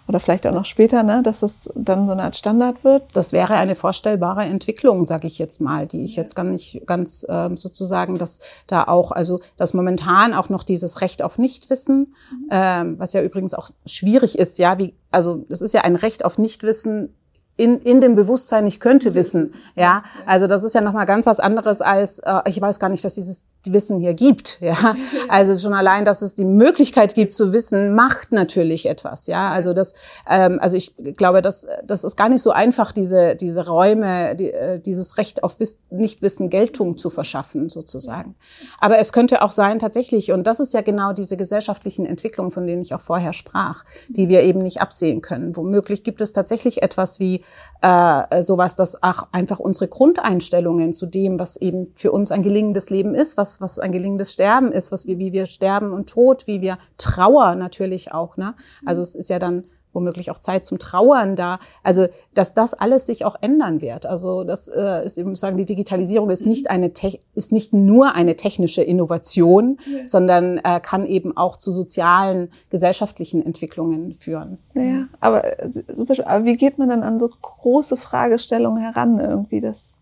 oder 0.08 0.20
vielleicht 0.20 0.46
auch 0.46 0.54
noch 0.54 0.66
später, 0.66 1.02
ne, 1.02 1.24
dass 1.24 1.42
es 1.42 1.70
dann 1.74 2.06
so 2.06 2.14
eine 2.14 2.24
Art 2.24 2.36
Standard 2.36 2.84
wird? 2.84 3.04
Das 3.14 3.34
wäre 3.34 3.56
eine 3.56 3.74
vorstellbare 3.74 4.44
Entwicklung, 4.44 5.06
sage 5.06 5.26
ich 5.26 5.40
jetzt 5.40 5.62
mal, 5.62 5.88
die 5.88 6.04
ich 6.04 6.16
jetzt 6.16 6.36
gar 6.36 6.44
nicht 6.44 6.84
ganz 6.86 7.26
ähm, 7.28 7.58
sozusagen, 7.58 8.20
dass 8.20 8.40
da 8.68 8.84
auch, 8.84 9.12
also 9.12 9.40
dass 9.58 9.74
momentan 9.74 10.36
auch 10.36 10.50
noch 10.50 10.62
dieses 10.62 11.02
Recht 11.02 11.24
auf 11.24 11.40
Nichtwissen, 11.40 12.14
mhm. 12.32 12.50
ähm, 12.52 13.00
was 13.00 13.14
ja 13.14 13.24
übrigens 13.24 13.56
auch 13.56 13.72
schwierig 13.88 14.38
ist, 14.38 14.60
ja, 14.60 14.78
wie, 14.78 14.94
also 15.12 15.44
es 15.50 15.62
ist 15.62 15.74
ja 15.74 15.82
ein 15.82 15.96
Recht 15.96 16.24
auf 16.24 16.38
Nichtwissen 16.38 17.16
in, 17.58 17.80
in 17.80 18.02
dem 18.02 18.16
Bewusstsein, 18.16 18.68
ich 18.68 18.80
könnte 18.80 19.14
wissen. 19.14 19.54
Ja, 19.76 20.04
also 20.26 20.48
das 20.48 20.64
ist 20.64 20.76
ja 20.76 20.82
nochmal 20.82 21.06
ganz 21.06 21.26
was 21.26 21.40
anderes 21.40 21.82
als, 21.82 22.20
äh, 22.20 22.42
ich 22.48 22.60
weiß 22.60 22.80
gar 22.80 22.90
nicht, 22.90 23.04
dass 23.06 23.16
dieses 23.16 23.48
Wissen 23.66 24.00
hier 24.00 24.14
gibt. 24.14 24.60
Ja, 24.60 24.96
also 25.30 25.58
schon 25.58 25.74
allein, 25.74 26.06
dass 26.06 26.22
es 26.22 26.36
die 26.36 26.46
Möglichkeit 26.46 27.14
gibt 27.14 27.34
zu 27.34 27.54
wissen, 27.54 27.94
macht 27.94 28.32
natürlich 28.32 28.88
etwas. 28.88 29.28
Ja, 29.28 29.52
also 29.52 29.74
das, 29.74 29.94
ähm, 30.30 30.60
also 30.62 30.76
ich 30.76 30.96
glaube, 31.16 31.42
dass 31.42 31.68
das 31.86 32.04
ist 32.04 32.16
gar 32.16 32.30
nicht 32.30 32.42
so 32.42 32.52
einfach, 32.52 32.92
diese 32.92 33.36
diese 33.36 33.68
Räume, 33.68 34.36
die, 34.36 34.52
äh, 34.52 34.80
dieses 34.80 35.18
Recht 35.18 35.44
auf 35.44 35.60
Wiss 35.60 35.80
Nichtwissen 35.90 36.50
Geltung 36.50 36.98
zu 36.98 37.10
verschaffen 37.10 37.70
sozusagen. 37.70 38.36
Aber 38.80 38.98
es 38.98 39.14
könnte 39.14 39.42
auch 39.42 39.52
sein 39.52 39.80
tatsächlich, 39.80 40.32
und 40.32 40.46
das 40.46 40.60
ist 40.60 40.74
ja 40.74 40.82
genau 40.82 41.14
diese 41.14 41.38
gesellschaftlichen 41.38 42.06
Entwicklungen, 42.06 42.52
von 42.52 42.68
denen 42.68 42.82
ich 42.82 42.94
auch 42.94 43.02
vorher 43.02 43.34
sprach, 43.34 43.86
die 44.10 44.28
wir 44.30 44.42
eben 44.42 44.60
nicht 44.60 44.82
absehen 44.82 45.22
können. 45.22 45.56
Womöglich 45.56 46.04
gibt 46.04 46.22
es 46.22 46.34
tatsächlich 46.34 46.82
etwas 46.82 47.20
wie 47.20 47.45
äh, 47.82 48.42
sowas, 48.42 48.76
dass 48.76 49.04
auch 49.04 49.28
einfach 49.32 49.60
unsere 49.60 49.88
Grundeinstellungen 49.88 50.94
zu 50.94 51.06
dem, 51.06 51.40
was 51.40 51.58
eben 51.58 51.88
für 51.96 52.12
uns 52.12 52.32
ein 52.32 52.42
gelingendes 52.42 52.90
Leben 52.90 53.14
ist, 53.14 53.38
was, 53.38 53.62
was 53.62 53.80
ein 53.80 53.92
gelingendes 53.92 54.34
Sterben 54.34 54.72
ist, 54.72 54.92
was 54.92 55.06
wir, 55.06 55.20
wie 55.20 55.34
wir 55.34 55.46
sterben 55.46 55.92
und 55.92 56.10
Tod, 56.10 56.48
wie 56.48 56.62
wir 56.62 56.78
Trauer 56.98 57.56
natürlich 57.56 58.12
auch, 58.12 58.38
ne? 58.38 58.56
Also 58.86 59.02
es 59.02 59.16
ist 59.16 59.30
ja 59.30 59.40
dann 59.40 59.66
womöglich 59.96 60.30
auch 60.30 60.40
Zeit 60.40 60.66
zum 60.66 60.78
Trauern 60.78 61.36
da. 61.36 61.60
Also, 61.84 62.08
dass 62.34 62.54
das 62.54 62.74
alles 62.74 63.06
sich 63.06 63.26
auch 63.26 63.36
ändern 63.42 63.82
wird. 63.82 64.06
Also, 64.06 64.44
das 64.44 64.68
äh, 64.68 65.06
ist 65.06 65.18
eben 65.18 65.36
sagen, 65.36 65.58
die 65.58 65.66
Digitalisierung 65.66 66.30
ist 66.30 66.46
nicht 66.46 66.70
eine 66.70 66.92
ist 67.34 67.52
nicht 67.52 67.74
nur 67.74 68.14
eine 68.14 68.36
technische 68.36 68.82
Innovation, 68.82 69.80
ja. 69.86 70.06
sondern 70.06 70.58
äh, 70.60 70.80
kann 70.80 71.06
eben 71.06 71.36
auch 71.36 71.58
zu 71.58 71.72
sozialen, 71.72 72.50
gesellschaftlichen 72.70 73.46
Entwicklungen 73.46 74.14
führen. 74.14 74.58
Ja, 74.74 75.08
aber 75.20 75.60
äh, 75.60 75.70
super. 75.94 76.14
Aber 76.28 76.46
wie 76.46 76.58
geht 76.58 76.78
man 76.78 76.90
dann 76.90 77.04
an 77.04 77.20
so 77.20 77.30
große 77.30 77.98
Fragestellungen 77.98 78.82
heran 78.82 79.20
irgendwie? 79.20 79.60
Das 79.60 79.96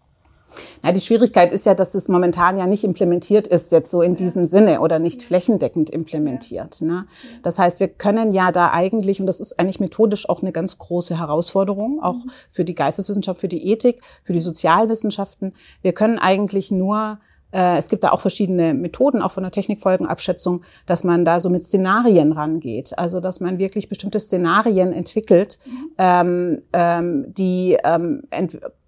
na, 0.82 0.92
die 0.92 1.02
Schwierigkeit 1.02 1.52
ist 1.52 1.66
ja, 1.66 1.74
dass 1.74 1.96
es 1.96 2.08
momentan 2.08 2.58
ja 2.58 2.68
nicht 2.68 2.84
implementiert 2.84 3.48
ist, 3.48 3.72
jetzt 3.72 3.92
so 3.92 4.02
in 4.02 4.16
diesem 4.16 4.46
Sinne 4.46 4.80
oder 4.82 5.00
nicht 5.00 5.24
flächendeckend 5.24 5.90
implementiert. 5.90 6.82
Ne? 6.82 7.06
Das 7.42 7.60
heißt, 7.60 7.80
wir 7.80 7.88
können 7.88 8.32
ja 8.32 8.52
da 8.52 8.72
eigentlich, 8.72 9.20
und 9.20 9.28
das 9.28 9.40
ist 9.40 9.60
eigentlich 9.60 9.80
methodisch 9.80 10.28
auch 10.30 10.42
eine 10.42 10.52
ganz 10.52 10.78
große 10.78 11.20
Herausforderung, 11.20 12.02
auch 12.02 12.26
mhm. 12.26 12.32
für 12.50 12.66
die 12.66 12.76
Geisteswissenschaft, 12.76 13.40
für 13.40 13.48
die 13.48 13.72
Ethik, 13.72 14.02
für 14.24 14.34
die 14.34 14.42
Sozialwissenschaften. 14.42 15.54
Wir 15.82 15.94
können 15.94 16.20
eigentlich 16.20 16.72
nur 16.72 17.20
äh, 17.54 17.78
es 17.78 17.88
gibt 17.88 18.04
da 18.04 18.12
auch 18.12 18.20
verschiedene 18.20 18.74
Methoden, 18.74 19.22
auch 19.22 19.32
von 19.32 19.44
der 19.44 19.52
Technikfolgenabschätzung, 19.52 20.64
dass 20.88 21.04
man 21.04 21.24
da 21.24 21.40
so 21.40 21.50
mit 21.50 21.64
Szenarien 21.64 22.32
rangeht. 22.32 22.98
Also, 22.98 23.20
dass 23.20 23.40
man 23.40 23.60
wirklich 23.60 23.90
bestimmte 23.90 24.20
Szenarien 24.20 24.92
entwickelt, 24.92 25.60
mhm. 25.66 25.92
ähm, 26.00 26.62
ähm, 26.74 27.34
die 27.34 27.78
ähm, 27.84 28.24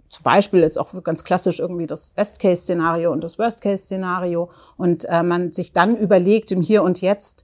zum 0.09 0.24
Beispiel 0.24 0.62
jetzt 0.62 0.77
auch 0.77 1.03
ganz 1.03 1.24
klassisch 1.24 1.59
irgendwie 1.59 1.88
das 1.88 2.12
Best-Case-Szenario 2.12 3.12
und 3.12 3.24
das 3.24 3.38
Worst-Case-Szenario. 3.39 4.50
Und 4.77 5.05
äh, 5.05 5.24
man 5.24 5.51
sich 5.51 5.74
dann 5.74 5.97
überlegt 5.97 6.51
im 6.51 6.62
Hier 6.62 6.83
und 6.83 7.01
Jetzt, 7.01 7.43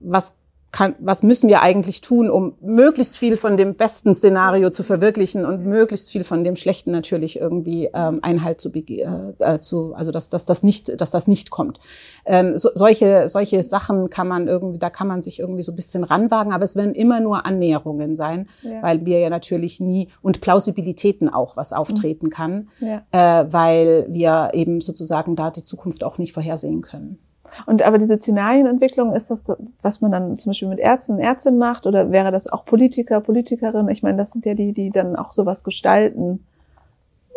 was 0.00 0.36
kann, 0.76 0.94
was 0.98 1.22
müssen 1.22 1.48
wir 1.48 1.62
eigentlich 1.62 2.02
tun, 2.02 2.28
um 2.28 2.52
möglichst 2.60 3.16
viel 3.16 3.38
von 3.38 3.56
dem 3.56 3.76
besten 3.76 4.12
Szenario 4.12 4.68
zu 4.68 4.82
verwirklichen 4.82 5.46
und 5.46 5.64
möglichst 5.64 6.10
viel 6.10 6.22
von 6.22 6.44
dem 6.44 6.54
schlechten 6.54 6.90
natürlich 6.90 7.40
irgendwie 7.40 7.88
ähm, 7.94 8.18
Einhalt 8.20 8.60
zu, 8.60 8.70
äh, 8.74 9.06
äh, 9.38 9.60
zu 9.60 9.94
also 9.94 10.12
dass, 10.12 10.28
dass 10.28 10.44
das 10.44 10.62
nicht, 10.62 11.00
dass 11.00 11.10
das 11.10 11.28
nicht 11.28 11.48
kommt. 11.48 11.80
Ähm, 12.26 12.58
so, 12.58 12.68
solche 12.74 13.26
solche 13.26 13.62
Sachen 13.62 14.10
kann 14.10 14.28
man 14.28 14.48
irgendwie, 14.48 14.78
da 14.78 14.90
kann 14.90 15.08
man 15.08 15.22
sich 15.22 15.40
irgendwie 15.40 15.62
so 15.62 15.72
ein 15.72 15.76
bisschen 15.76 16.04
ranwagen, 16.04 16.52
aber 16.52 16.64
es 16.64 16.76
werden 16.76 16.94
immer 16.94 17.20
nur 17.20 17.46
Annäherungen 17.46 18.14
sein, 18.14 18.46
ja. 18.60 18.82
weil 18.82 19.06
wir 19.06 19.18
ja 19.18 19.30
natürlich 19.30 19.80
nie 19.80 20.08
und 20.20 20.42
Plausibilitäten 20.42 21.30
auch 21.30 21.56
was 21.56 21.72
auftreten 21.72 22.28
kann, 22.28 22.68
ja. 22.80 23.00
äh, 23.12 23.50
weil 23.50 24.08
wir 24.10 24.50
eben 24.52 24.82
sozusagen 24.82 25.36
da 25.36 25.50
die 25.50 25.62
Zukunft 25.62 26.04
auch 26.04 26.18
nicht 26.18 26.34
vorhersehen 26.34 26.82
können. 26.82 27.25
Und 27.64 27.82
aber 27.82 27.98
diese 27.98 28.18
Szenarienentwicklung, 28.18 29.14
ist 29.14 29.30
das, 29.30 29.44
was 29.82 30.00
man 30.00 30.12
dann 30.12 30.38
zum 30.38 30.50
Beispiel 30.50 30.68
mit 30.68 30.78
Ärzten 30.78 31.12
und 31.12 31.20
Ärztinnen 31.20 31.58
macht, 31.58 31.86
oder 31.86 32.10
wäre 32.10 32.32
das 32.32 32.46
auch 32.46 32.64
Politiker, 32.64 33.20
Politikerinnen? 33.20 33.88
Ich 33.88 34.02
meine, 34.02 34.18
das 34.18 34.32
sind 34.32 34.44
ja 34.44 34.54
die, 34.54 34.72
die 34.72 34.90
dann 34.90 35.16
auch 35.16 35.32
sowas 35.32 35.64
gestalten 35.64 36.40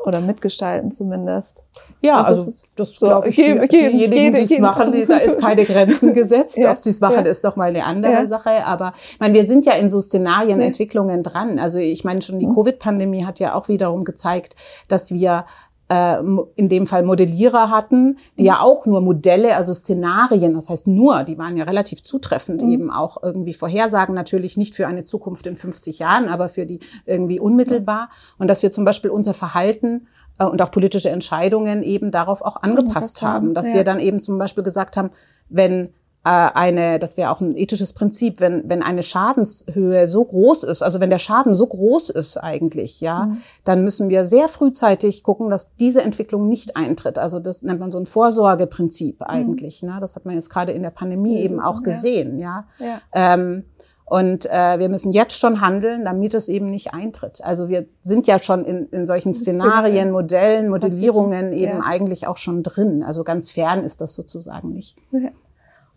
oder 0.06 0.22
mitgestalten 0.22 0.92
zumindest. 0.92 1.64
Ja, 2.02 2.22
also, 2.22 2.42
also 2.42 2.66
das 2.76 2.96
so, 2.96 3.08
glaube 3.08 3.30
ich, 3.30 3.36
die, 3.36 3.68
diejenigen, 3.68 4.34
die 4.34 4.42
es 4.42 4.60
machen, 4.60 4.92
die, 4.92 5.06
da 5.06 5.18
ist 5.18 5.42
keine 5.42 5.66
Grenzen 5.66 6.14
gesetzt. 6.14 6.58
ja, 6.58 6.72
Ob 6.72 6.78
sie 6.78 6.90
es 6.90 7.02
machen, 7.02 7.26
ja. 7.26 7.32
ist 7.32 7.44
noch 7.44 7.56
mal 7.56 7.70
eine 7.70 7.84
andere 7.84 8.14
ja. 8.14 8.26
Sache. 8.26 8.66
Aber 8.66 8.94
ich 8.96 9.20
meine, 9.20 9.34
wir 9.34 9.46
sind 9.46 9.66
ja 9.66 9.74
in 9.74 9.90
so 9.90 10.00
Szenarienentwicklungen 10.00 11.24
dran. 11.24 11.60
Also 11.60 11.80
ich 11.80 12.04
meine, 12.04 12.22
schon 12.22 12.40
die 12.40 12.48
mhm. 12.48 12.56
Covid-Pandemie 12.56 13.26
hat 13.26 13.40
ja 13.40 13.56
auch 13.56 13.68
wiederum 13.68 14.06
gezeigt, 14.06 14.56
dass 14.88 15.12
wir 15.12 15.46
in 15.91 16.69
dem 16.69 16.86
Fall 16.86 17.02
Modellierer 17.02 17.71
hatten, 17.71 18.17
die 18.38 18.43
ja 18.43 18.62
auch 18.62 18.86
nur 18.86 19.02
Modelle, 19.02 19.56
also 19.56 19.73
Szenarien, 19.73 20.54
das 20.54 20.69
heißt 20.69 20.86
nur, 20.86 21.23
die 21.23 21.39
waren 21.39 21.58
ja 21.58 21.63
relativ 21.63 22.04
zutreffend, 22.04 22.62
mhm. 22.62 22.69
eben 22.69 22.91
auch 22.91 23.17
irgendwie 23.23 23.54
Vorhersagen, 23.54 24.13
natürlich 24.13 24.56
nicht 24.56 24.75
für 24.75 24.86
eine 24.86 25.04
Zukunft 25.04 25.47
in 25.47 25.56
50 25.56 25.97
Jahren, 25.97 26.30
aber 26.30 26.47
für 26.47 26.67
die 26.67 26.80
irgendwie 27.06 27.39
unmittelbar. 27.39 28.10
Und 28.38 28.47
dass 28.49 28.62
wir 28.62 28.71
zum 28.71 28.86
Beispiel 28.86 29.10
unser 29.10 29.34
Verhalten 29.34 30.08
äh, 30.38 30.45
und 30.45 30.62
auch 30.62 30.69
politische 30.69 31.10
Entscheidungen 31.10 31.82
eben 31.82 32.12
darauf 32.12 32.43
auch 32.43 32.62
angepasst 32.62 33.23
haben, 33.23 33.56
dass 33.56 33.69
ja. 33.69 33.75
wir 33.75 33.84
dann 33.84 33.99
eben 33.99 34.19
zum 34.19 34.38
Beispiel 34.38 34.63
gesagt 34.63 34.95
haben, 34.95 35.10
wenn 35.49 35.86
äh, 35.86 35.89
eine, 36.32 37.00
das 37.00 37.18
wäre 37.18 37.32
auch 37.32 37.42
ein 37.42 37.58
ethisches 37.58 37.94
Prinzip, 37.94 38.39
wenn, 38.39 38.70
wenn 38.70 38.84
eine 38.84 39.04
Schadenshöhe 39.04 40.08
so 40.10 40.24
groß 40.24 40.63
ist, 40.63 40.84
also 40.84 41.00
wenn 41.00 41.10
der 41.10 41.18
Schaden 41.18 41.54
so 41.54 41.65
groß 41.65 42.10
ist 42.12 42.38
eigentlich, 42.38 43.02
ja, 43.02 43.26
mhm. 43.26 43.38
dann 43.63 43.84
müssen 43.84 44.10
wir 44.10 44.26
sehr 44.26 44.48
frühzeitig 44.48 45.24
gucken, 45.24 45.50
dass 45.50 45.76
diese 45.78 46.02
Entwicklung 46.02 46.48
nicht 46.48 46.76
eintritt. 46.76 47.18
Also 47.18 47.39
das 47.39 47.63
nennt 47.63 47.80
man 47.80 47.89
so 47.89 47.98
ein 47.98 48.06
Vorsorgeprinzip 48.06 49.22
mhm. 49.22 49.26
eigentlich. 49.26 49.82
Mhm. 49.82 49.89
Ne? 49.89 49.98
Das 50.02 50.15
hat 50.15 50.26
man 50.26 50.36
jetzt 50.36 50.50
gerade 50.50 50.72
in 50.72 50.84
der 50.84 50.92
Pandemie 50.92 51.38
ja, 51.38 51.46
eben 51.46 51.60
auch 51.60 51.82
gesehen, 51.82 52.38
ja. 52.38 52.68
ja. 52.80 53.02
Ähm, 53.13 53.63
und 54.06 54.48
äh, 54.48 54.80
wir 54.80 54.89
müssen 54.89 55.12
jetzt 55.12 55.38
schon 55.38 55.62
handeln, 55.62 56.04
damit 56.04 56.34
es 56.34 56.48
eben 56.48 56.72
nicht 56.72 56.94
eintritt. 56.94 57.42
Also 57.44 57.70
wir 57.70 57.86
sind 58.02 58.26
ja 58.26 58.39
schon 58.39 58.65
in, 58.65 58.88
in 58.88 59.06
solchen 59.06 59.34
Szenarien, 59.34 60.12
Modellen, 60.12 60.70
Modellierungen 60.70 61.54
eben 61.54 61.78
ja. 61.78 61.84
eigentlich 61.86 62.26
auch 62.26 62.38
schon 62.38 62.63
drin. 62.63 63.04
Also 63.04 63.24
ganz 63.24 63.52
fern 63.52 63.84
ist 63.84 64.02
das 64.02 64.15
sozusagen 64.15 64.74
nicht. 64.74 64.98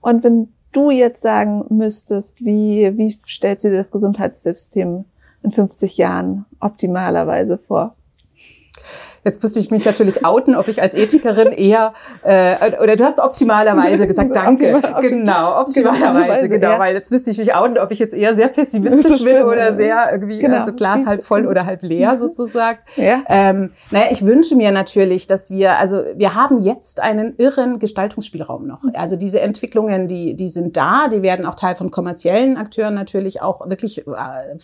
Und 0.02 0.22
wenn 0.22 0.48
du 0.72 0.90
jetzt 0.90 1.22
sagen 1.22 1.64
müsstest, 1.70 2.44
wie, 2.44 2.92
wie 2.98 3.10
stellst 3.10 3.64
du 3.64 3.70
dir 3.70 3.76
das 3.76 3.92
Gesundheitssystem 3.92 5.04
in 5.42 5.50
50 5.50 5.96
Jahren 5.96 6.44
optimalerweise 6.60 7.56
vor? 7.56 7.94
Jetzt 9.24 9.40
müsste 9.40 9.60
ich 9.60 9.70
mich 9.70 9.84
natürlich 9.84 10.26
outen, 10.26 10.56
ob 10.56 10.66
ich 10.66 10.82
als 10.82 10.94
Ethikerin 10.94 11.52
eher, 11.52 11.92
äh, 12.24 12.76
oder 12.82 12.96
du 12.96 13.04
hast 13.04 13.20
optimalerweise 13.20 14.08
gesagt, 14.08 14.30
danke. 14.34 14.74
Optimal, 14.74 15.00
genau, 15.00 15.60
optimalerweise, 15.60 16.48
genau, 16.48 16.70
ja. 16.70 16.78
weil 16.80 16.94
jetzt 16.94 17.12
müsste 17.12 17.30
ich 17.30 17.38
mich 17.38 17.54
outen, 17.54 17.78
ob 17.78 17.92
ich 17.92 18.00
jetzt 18.00 18.14
eher 18.14 18.34
sehr 18.34 18.48
pessimistisch 18.48 19.22
bin 19.22 19.42
oder 19.42 19.74
sehr 19.74 20.08
irgendwie, 20.10 20.40
genau. 20.40 20.58
also 20.58 20.72
Glas 20.72 21.06
halb 21.06 21.22
voll 21.22 21.46
oder 21.46 21.66
halb 21.66 21.82
leer 21.82 22.16
sozusagen. 22.16 22.80
Ja. 22.96 23.22
Ähm, 23.28 23.70
naja, 23.92 24.06
ich 24.10 24.26
wünsche 24.26 24.56
mir 24.56 24.72
natürlich, 24.72 25.28
dass 25.28 25.50
wir, 25.50 25.78
also 25.78 26.02
wir 26.16 26.34
haben 26.34 26.58
jetzt 26.58 27.00
einen 27.00 27.36
irren 27.36 27.78
Gestaltungsspielraum 27.78 28.66
noch. 28.66 28.82
Also 28.94 29.14
diese 29.14 29.40
Entwicklungen, 29.40 30.08
die, 30.08 30.34
die 30.34 30.48
sind 30.48 30.76
da, 30.76 31.06
die 31.06 31.22
werden 31.22 31.46
auch 31.46 31.54
Teil 31.54 31.76
von 31.76 31.92
kommerziellen 31.92 32.56
Akteuren 32.56 32.94
natürlich 32.94 33.40
auch 33.40 33.68
wirklich 33.68 34.04
äh, 34.04 34.10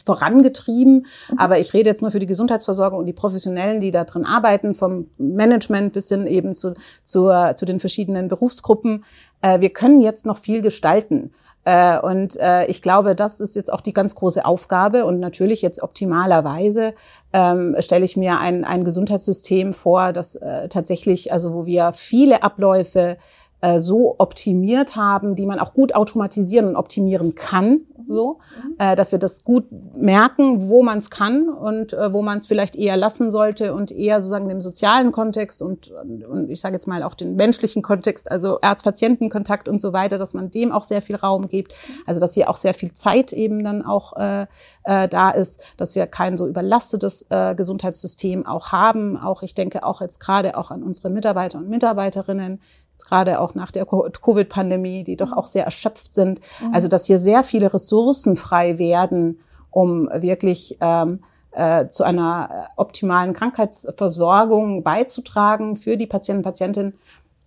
vorangetrieben. 0.05 1.07
Mhm. 1.31 1.39
Aber 1.39 1.61
ich 1.61 1.73
rede 1.75 1.89
jetzt 1.91 2.03
nur 2.03 2.11
für 2.11 2.19
die 2.19 2.27
Gesundheitsversorgung 2.27 2.99
und 2.99 3.07
die 3.07 3.13
Professionellen, 3.13 3.79
die 3.81 3.93
da 3.93 4.03
drin 4.03 4.25
arbeiten 4.25 4.48
arbeiten, 4.49 4.75
vom 4.75 5.09
Management 5.19 5.93
bis 5.93 6.09
hin 6.09 6.27
eben 6.27 6.55
zu, 6.55 6.73
zu, 7.05 7.31
zu 7.55 7.67
den 7.67 7.81
verschiedenen 7.81 8.29
Berufsgruppen. 8.29 9.05
Äh, 9.43 9.61
wir 9.61 9.71
können 9.71 10.01
jetzt 10.01 10.27
noch 10.27 10.39
viel 10.39 10.63
gestalten. 10.63 11.33
Äh, 11.65 12.01
und 12.01 12.37
äh, 12.41 12.67
ich 12.67 12.83
glaube, 12.83 13.15
das 13.15 13.41
ist 13.41 13.55
jetzt 13.55 13.73
auch 13.73 13.81
die 13.81 13.93
ganz 13.93 14.15
große 14.15 14.45
Aufgabe. 14.45 15.05
Und 15.05 15.21
natürlich 15.21 15.63
jetzt 15.63 15.83
optimalerweise 15.83 16.95
ähm, 17.33 17.77
stelle 17.79 18.05
ich 18.05 18.17
mir 18.17 18.39
ein, 18.39 18.65
ein 18.65 18.85
Gesundheitssystem 18.85 19.73
vor, 19.73 20.13
das 20.13 20.37
äh, 20.37 20.69
tatsächlich, 20.69 21.33
also 21.33 21.53
wo 21.53 21.67
wir 21.67 21.93
viele 21.93 22.43
Abläufe 22.43 23.19
äh, 23.61 23.79
so 23.81 24.17
optimiert 24.19 24.97
haben, 24.97 25.35
die 25.35 25.47
man 25.47 25.59
auch 25.59 25.75
gut 25.75 25.95
automatisieren 25.95 26.69
und 26.69 26.77
optimieren 26.77 27.35
kann, 27.35 27.81
so, 28.09 28.39
äh, 28.79 28.97
dass 28.97 29.13
wir 29.13 29.19
das 29.19 29.45
gut 29.45 29.67
merken, 29.95 30.69
wo 30.69 30.83
man 30.83 30.99
es 30.99 31.11
kann 31.11 31.49
und 31.49 31.93
äh, 31.93 32.13
wo 32.13 32.23
man 32.23 32.39
es 32.39 32.47
vielleicht 32.47 32.75
eher 32.77 32.97
lassen 32.97 33.31
sollte 33.31 33.75
und 33.75 33.91
eher 33.91 34.21
sozusagen 34.21 34.49
dem 34.49 34.61
sozialen 34.61 35.13
Kontext 35.13 35.61
und, 35.61 35.91
und, 35.91 36.25
und 36.25 36.51
ich 36.51 36.61
sage 36.61 36.75
jetzt 36.75 36.87
mal 36.87 37.03
auch 37.03 37.15
den 37.15 37.37
menschlichen 37.37 37.83
Kontext, 37.83 38.31
also 38.31 38.59
Arzt-Patienten-Kontakt 38.63 39.69
und 39.69 39.81
so 39.81 39.93
weiter, 39.93 40.19
dass 40.19 40.35
man 40.35 40.51
dem 40.51 40.73
auch 40.73 40.85
sehr 40.85 41.03
viel 41.03 41.17
Raum 41.17 41.49
gibt. 41.49 41.75
Also 42.07 42.21
dass 42.21 42.35
hier 42.35 42.49
auch 42.49 42.57
sehr 42.57 42.75
viel 42.75 42.93
Zeit 42.93 43.33
eben 43.33 43.63
dann 43.63 43.85
auch 43.85 44.17
äh, 44.17 44.47
äh, 44.85 45.09
da 45.09 45.31
ist, 45.31 45.63
dass 45.77 45.95
wir 45.95 46.07
kein 46.07 46.37
so 46.37 46.47
überlastetes 46.47 47.27
äh, 47.29 47.55
Gesundheitssystem 47.55 48.47
auch 48.47 48.73
haben. 48.73 49.17
Auch 49.17 49.43
ich 49.43 49.55
denke 49.55 49.85
auch 49.85 50.01
jetzt 50.01 50.21
gerade 50.21 50.57
auch 50.57 50.71
an 50.71 50.83
unsere 50.83 51.11
Mitarbeiter 51.11 51.59
und 51.59 51.69
Mitarbeiterinnen, 51.69 52.61
gerade 53.07 53.41
auch 53.41 53.55
nach 53.55 53.71
der 53.71 53.87
Covid-Pandemie, 53.87 55.05
die 55.05 55.17
doch 55.17 55.33
auch 55.33 55.47
sehr 55.47 55.65
erschöpft 55.65 56.13
sind. 56.13 56.41
Mhm. 56.61 56.75
Also 56.75 56.89
dass 56.89 57.07
hier 57.07 57.19
sehr 57.19 57.43
viele 57.43 57.73
Ressourcen 57.73 58.37
frei 58.37 58.79
werden, 58.79 59.39
um 59.71 60.09
wirklich 60.13 60.79
ähm, 60.81 61.21
äh, 61.53 61.89
zu 61.89 62.05
einer 62.05 62.49
äh, 62.51 62.81
optimalen 62.81 63.33
Krankheitsversorgung 63.33 64.83
beizutragen 64.83 65.77
für 65.77 65.97
die 65.97 66.07
Patienten 66.07 66.39
und 66.39 66.45
Patientinnen, 66.45 66.95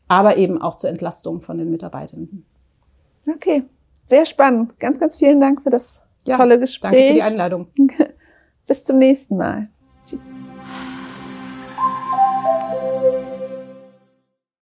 aber 0.08 0.38
eben 0.38 0.62
auch 0.62 0.76
zur 0.76 0.90
Entlastung 0.90 1.42
von 1.42 1.58
den 1.58 1.72
Mitarbeitenden. 1.72 2.46
Okay, 3.28 3.64
sehr 4.08 4.26
spannend. 4.26 4.80
Ganz, 4.80 5.00
ganz 5.00 5.18
vielen 5.18 5.40
Dank 5.40 5.62
für 5.62 5.70
das 5.70 6.02
ja, 6.26 6.38
tolle 6.38 6.60
Gespräch. 6.60 6.92
Danke 6.92 7.08
für 7.08 7.14
die 7.14 7.22
Einladung. 7.22 7.68
Bis 8.68 8.84
zum 8.84 8.98
nächsten 8.98 9.38
Mal. 9.38 9.70
Tschüss. 10.06 10.22